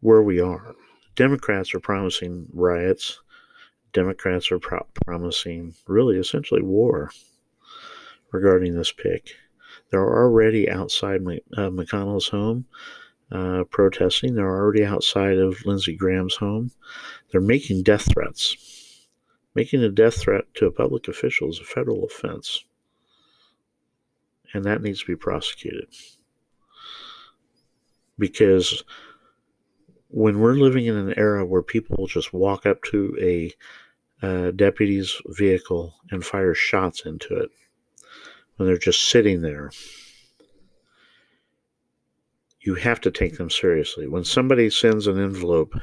where 0.00 0.22
we 0.22 0.40
are. 0.40 0.74
Democrats 1.14 1.74
are 1.74 1.80
promising 1.80 2.46
riots. 2.52 3.20
Democrats 3.94 4.52
are 4.52 4.58
pro- 4.58 4.86
promising 5.06 5.74
really 5.86 6.18
essentially 6.18 6.62
war 6.62 7.10
regarding 8.30 8.74
this 8.74 8.92
pick. 8.92 9.30
They're 9.90 10.02
already 10.02 10.68
outside 10.68 11.22
uh, 11.22 11.70
McConnell's 11.70 12.28
home 12.28 12.66
uh, 13.32 13.64
protesting. 13.70 14.34
They're 14.34 14.46
already 14.46 14.84
outside 14.84 15.38
of 15.38 15.64
Lindsey 15.64 15.96
Graham's 15.96 16.36
home. 16.36 16.72
They're 17.30 17.40
making 17.40 17.84
death 17.84 18.06
threats 18.12 18.56
Making 19.54 19.84
a 19.84 19.88
death 19.88 20.16
threat 20.16 20.52
to 20.54 20.66
a 20.66 20.72
public 20.72 21.06
official 21.06 21.48
is 21.48 21.60
a 21.60 21.64
federal 21.64 22.04
offense, 22.04 22.64
and 24.52 24.64
that 24.64 24.82
needs 24.82 25.00
to 25.00 25.06
be 25.06 25.14
prosecuted. 25.14 25.86
Because 28.18 28.82
when 30.08 30.40
we're 30.40 30.54
living 30.54 30.86
in 30.86 30.96
an 30.96 31.14
era 31.16 31.44
where 31.44 31.62
people 31.62 32.08
just 32.08 32.32
walk 32.32 32.66
up 32.66 32.82
to 32.82 33.16
a 33.20 33.52
deputy's 34.56 35.20
vehicle 35.26 35.94
and 36.10 36.24
fire 36.24 36.54
shots 36.54 37.06
into 37.06 37.36
it, 37.36 37.50
when 38.56 38.66
they're 38.68 38.78
just 38.78 39.08
sitting 39.08 39.42
there, 39.42 39.70
you 42.60 42.74
have 42.74 43.00
to 43.02 43.10
take 43.10 43.36
them 43.36 43.50
seriously. 43.50 44.06
When 44.06 44.24
somebody 44.24 44.70
sends 44.70 45.06
an 45.06 45.20
envelope 45.20 45.74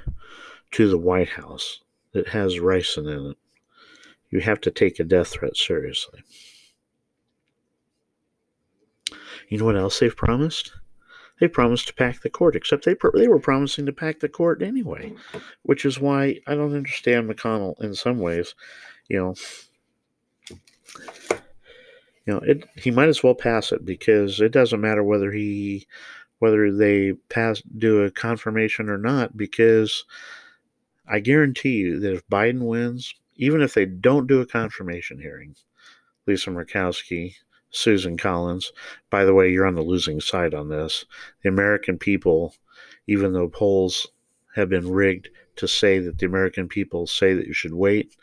to 0.71 0.89
the 0.89 0.97
White 0.97 1.29
House 1.29 1.81
that 2.13 2.29
has 2.29 2.55
ricin 2.55 3.07
in 3.07 3.31
it, 3.31 3.37
you 4.29 4.39
have 4.39 4.61
to 4.61 4.71
take 4.71 4.99
a 4.99 5.03
death 5.03 5.27
threat 5.27 5.55
seriously. 5.57 6.23
You 9.49 9.57
know 9.57 9.65
what 9.65 9.75
else 9.75 9.99
they've 9.99 10.15
promised? 10.15 10.71
They 11.41 11.47
promised 11.47 11.87
to 11.87 11.95
pack 11.95 12.21
the 12.21 12.29
court, 12.29 12.55
except 12.55 12.85
they 12.85 12.95
they 13.15 13.27
were 13.27 13.39
promising 13.39 13.87
to 13.87 13.91
pack 13.91 14.19
the 14.19 14.29
court 14.29 14.61
anyway, 14.61 15.11
which 15.63 15.85
is 15.85 15.99
why 15.99 16.39
I 16.45 16.53
don't 16.53 16.75
understand 16.75 17.27
McConnell 17.27 17.81
in 17.81 17.95
some 17.95 18.19
ways. 18.19 18.53
You 19.09 19.17
know, 19.17 19.35
you 22.27 22.33
know, 22.33 22.37
it, 22.41 22.69
he 22.75 22.91
might 22.91 23.09
as 23.09 23.23
well 23.23 23.33
pass 23.33 23.71
it 23.71 23.83
because 23.83 24.39
it 24.39 24.51
doesn't 24.51 24.81
matter 24.81 25.03
whether 25.03 25.31
he 25.31 25.87
whether 26.37 26.71
they 26.71 27.13
pass 27.29 27.63
do 27.75 28.03
a 28.03 28.11
confirmation 28.11 28.87
or 28.87 28.99
not 28.99 29.35
because 29.35 30.05
I 31.07 31.21
guarantee 31.21 31.77
you 31.77 31.99
that 32.01 32.13
if 32.13 32.27
Biden 32.27 32.67
wins, 32.67 33.15
even 33.35 33.61
if 33.61 33.73
they 33.73 33.85
don't 33.87 34.27
do 34.27 34.41
a 34.41 34.45
confirmation 34.45 35.19
hearing, 35.19 35.55
Lisa 36.27 36.51
Murkowski, 36.51 37.33
Susan 37.71 38.17
Collins, 38.17 38.71
by 39.09 39.25
the 39.25 39.33
way, 39.33 39.49
you're 39.49 39.65
on 39.65 39.75
the 39.75 39.81
losing 39.81 40.19
side 40.19 40.53
on 40.53 40.69
this. 40.69 41.05
The 41.41 41.49
American 41.49 41.97
people, 41.97 42.53
even 43.07 43.33
though 43.33 43.47
polls 43.47 44.07
have 44.55 44.69
been 44.69 44.91
rigged 44.91 45.29
to 45.55 45.67
say 45.67 45.99
that 45.99 46.17
the 46.17 46.25
American 46.25 46.67
people 46.67 47.07
say 47.07 47.33
that 47.33 47.47
you 47.47 47.53
should 47.53 47.73
wait, 47.73 48.15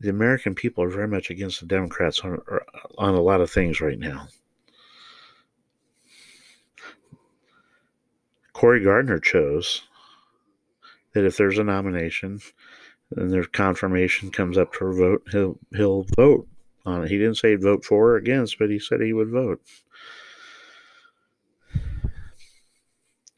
the 0.00 0.08
American 0.08 0.54
people 0.54 0.82
are 0.82 0.90
very 0.90 1.08
much 1.08 1.30
against 1.30 1.60
the 1.60 1.66
Democrats 1.66 2.20
on, 2.20 2.40
on 2.98 3.14
a 3.14 3.22
lot 3.22 3.40
of 3.40 3.50
things 3.50 3.80
right 3.80 3.98
now. 3.98 4.28
Cory 8.52 8.82
Gardner 8.82 9.18
chose 9.18 9.82
that 11.12 11.24
if 11.24 11.36
there's 11.36 11.58
a 11.58 11.64
nomination, 11.64 12.40
and 13.16 13.32
their 13.32 13.44
confirmation 13.44 14.30
comes 14.30 14.56
up 14.58 14.74
for 14.74 14.90
a 14.90 14.94
vote, 14.94 15.22
he'll 15.30 15.58
he'll 15.74 16.06
vote 16.16 16.48
on 16.84 17.04
it. 17.04 17.10
He 17.10 17.18
didn't 17.18 17.36
say 17.36 17.50
he'd 17.50 17.62
vote 17.62 17.84
for 17.84 18.10
or 18.10 18.16
against, 18.16 18.58
but 18.58 18.70
he 18.70 18.78
said 18.78 19.00
he 19.00 19.12
would 19.12 19.30
vote. 19.30 19.60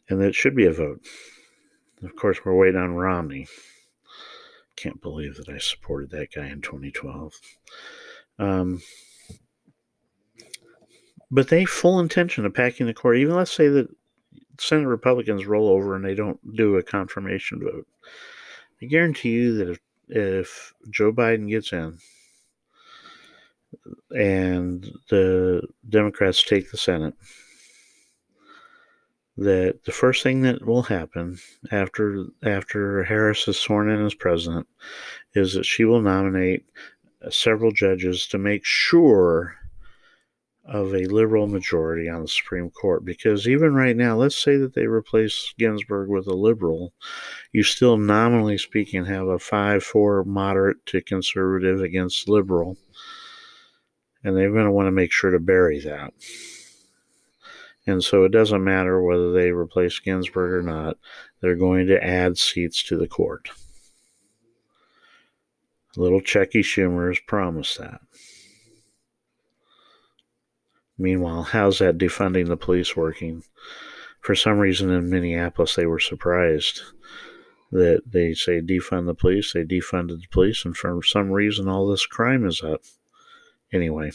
And 0.08 0.20
that 0.20 0.34
should 0.34 0.54
be 0.54 0.66
a 0.66 0.72
vote. 0.72 1.00
Of 2.02 2.14
course, 2.16 2.38
we're 2.44 2.56
waiting 2.56 2.80
on 2.80 2.94
Romney. 2.94 3.48
Can't 4.76 5.00
believe 5.00 5.36
that 5.36 5.48
I 5.48 5.58
supported 5.58 6.10
that 6.10 6.32
guy 6.34 6.46
in 6.46 6.60
2012. 6.60 7.32
Um, 8.38 8.82
but 11.30 11.48
they 11.48 11.64
full 11.64 11.98
intention 11.98 12.44
of 12.44 12.54
packing 12.54 12.86
the 12.86 12.94
court. 12.94 13.16
Even 13.16 13.34
let's 13.34 13.52
say 13.52 13.68
that 13.68 13.88
Senate 14.60 14.86
Republicans 14.86 15.46
roll 15.46 15.68
over 15.68 15.96
and 15.96 16.04
they 16.04 16.14
don't 16.14 16.54
do 16.54 16.76
a 16.76 16.82
confirmation 16.82 17.60
vote. 17.60 17.86
I 18.80 18.86
guarantee 18.86 19.30
you 19.30 19.56
that 19.56 19.70
if, 19.70 19.80
if 20.08 20.74
Joe 20.90 21.12
Biden 21.12 21.48
gets 21.48 21.72
in 21.72 21.98
and 24.10 24.90
the 25.10 25.62
Democrats 25.88 26.42
take 26.44 26.70
the 26.70 26.76
Senate, 26.76 27.14
that 29.36 29.84
the 29.84 29.92
first 29.92 30.22
thing 30.22 30.42
that 30.42 30.64
will 30.64 30.82
happen 30.82 31.38
after 31.70 32.26
after 32.42 33.04
Harris 33.04 33.46
is 33.48 33.58
sworn 33.58 33.90
in 33.90 34.04
as 34.04 34.14
president 34.14 34.66
is 35.34 35.54
that 35.54 35.66
she 35.66 35.84
will 35.84 36.00
nominate 36.00 36.64
several 37.30 37.72
judges 37.72 38.26
to 38.28 38.38
make 38.38 38.64
sure 38.64 39.56
of 40.64 40.92
a 40.94 41.06
liberal 41.06 41.46
majority 41.46 42.08
on 42.08 42.22
the 42.22 42.28
Supreme 42.28 42.70
Court. 42.70 43.04
Because 43.04 43.46
even 43.46 43.74
right 43.74 43.96
now, 43.96 44.16
let's 44.16 44.36
say 44.36 44.56
that 44.56 44.74
they 44.74 44.86
replace 44.86 45.54
Ginsburg 45.58 46.08
with 46.08 46.26
a 46.26 46.34
liberal, 46.34 46.92
you 47.52 47.62
still, 47.62 47.96
nominally 47.96 48.58
speaking, 48.58 49.04
have 49.04 49.28
a 49.28 49.38
5 49.38 49.84
4 49.84 50.24
moderate 50.24 50.84
to 50.86 51.00
conservative 51.00 51.80
against 51.80 52.28
liberal. 52.28 52.76
And 54.26 54.36
they're 54.36 54.50
going 54.50 54.64
to 54.64 54.72
want 54.72 54.88
to 54.88 54.90
make 54.92 55.12
sure 55.12 55.30
to 55.30 55.38
bury 55.38 55.78
that. 55.82 56.12
And 57.86 58.02
so 58.02 58.24
it 58.24 58.32
doesn't 58.32 58.64
matter 58.64 59.00
whether 59.00 59.32
they 59.32 59.52
replace 59.52 60.00
Ginsburg 60.00 60.52
or 60.52 60.62
not, 60.62 60.96
they're 61.40 61.54
going 61.54 61.86
to 61.86 62.04
add 62.04 62.36
seats 62.36 62.82
to 62.88 62.96
the 62.96 63.06
court. 63.06 63.50
Little 65.96 66.20
Chucky 66.20 66.62
Schumer 66.62 67.06
has 67.06 67.20
promised 67.20 67.78
that. 67.78 68.00
Meanwhile, 70.98 71.44
how's 71.44 71.78
that 71.78 71.96
defunding 71.96 72.48
the 72.48 72.56
police 72.56 72.96
working? 72.96 73.44
For 74.20 74.34
some 74.34 74.58
reason 74.58 74.90
in 74.90 75.08
Minneapolis, 75.08 75.76
they 75.76 75.86
were 75.86 76.00
surprised 76.00 76.80
that 77.70 78.02
they 78.04 78.34
say 78.34 78.60
defund 78.60 79.06
the 79.06 79.14
police. 79.14 79.52
They 79.52 79.62
defunded 79.62 80.20
the 80.20 80.28
police, 80.32 80.64
and 80.64 80.76
for 80.76 81.00
some 81.04 81.30
reason, 81.30 81.68
all 81.68 81.86
this 81.86 82.06
crime 82.06 82.44
is 82.44 82.60
up. 82.60 82.82
Anyway, 83.72 84.12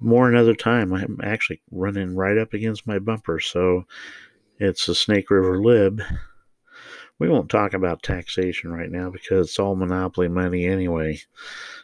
more 0.00 0.28
another 0.28 0.54
time. 0.54 0.92
I'm 0.92 1.20
actually 1.22 1.60
running 1.70 2.14
right 2.14 2.38
up 2.38 2.52
against 2.52 2.86
my 2.86 2.98
bumper, 2.98 3.40
so 3.40 3.84
it's 4.58 4.86
the 4.86 4.94
Snake 4.94 5.30
River 5.30 5.60
Lib. 5.60 6.02
We 7.18 7.28
won't 7.28 7.50
talk 7.50 7.74
about 7.74 8.02
taxation 8.02 8.72
right 8.72 8.90
now 8.90 9.10
because 9.10 9.48
it's 9.48 9.58
all 9.58 9.74
monopoly 9.74 10.28
money 10.28 10.66
anyway. 10.66 11.20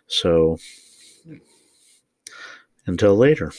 So 0.07 0.59
until 2.87 3.16
later. 3.16 3.52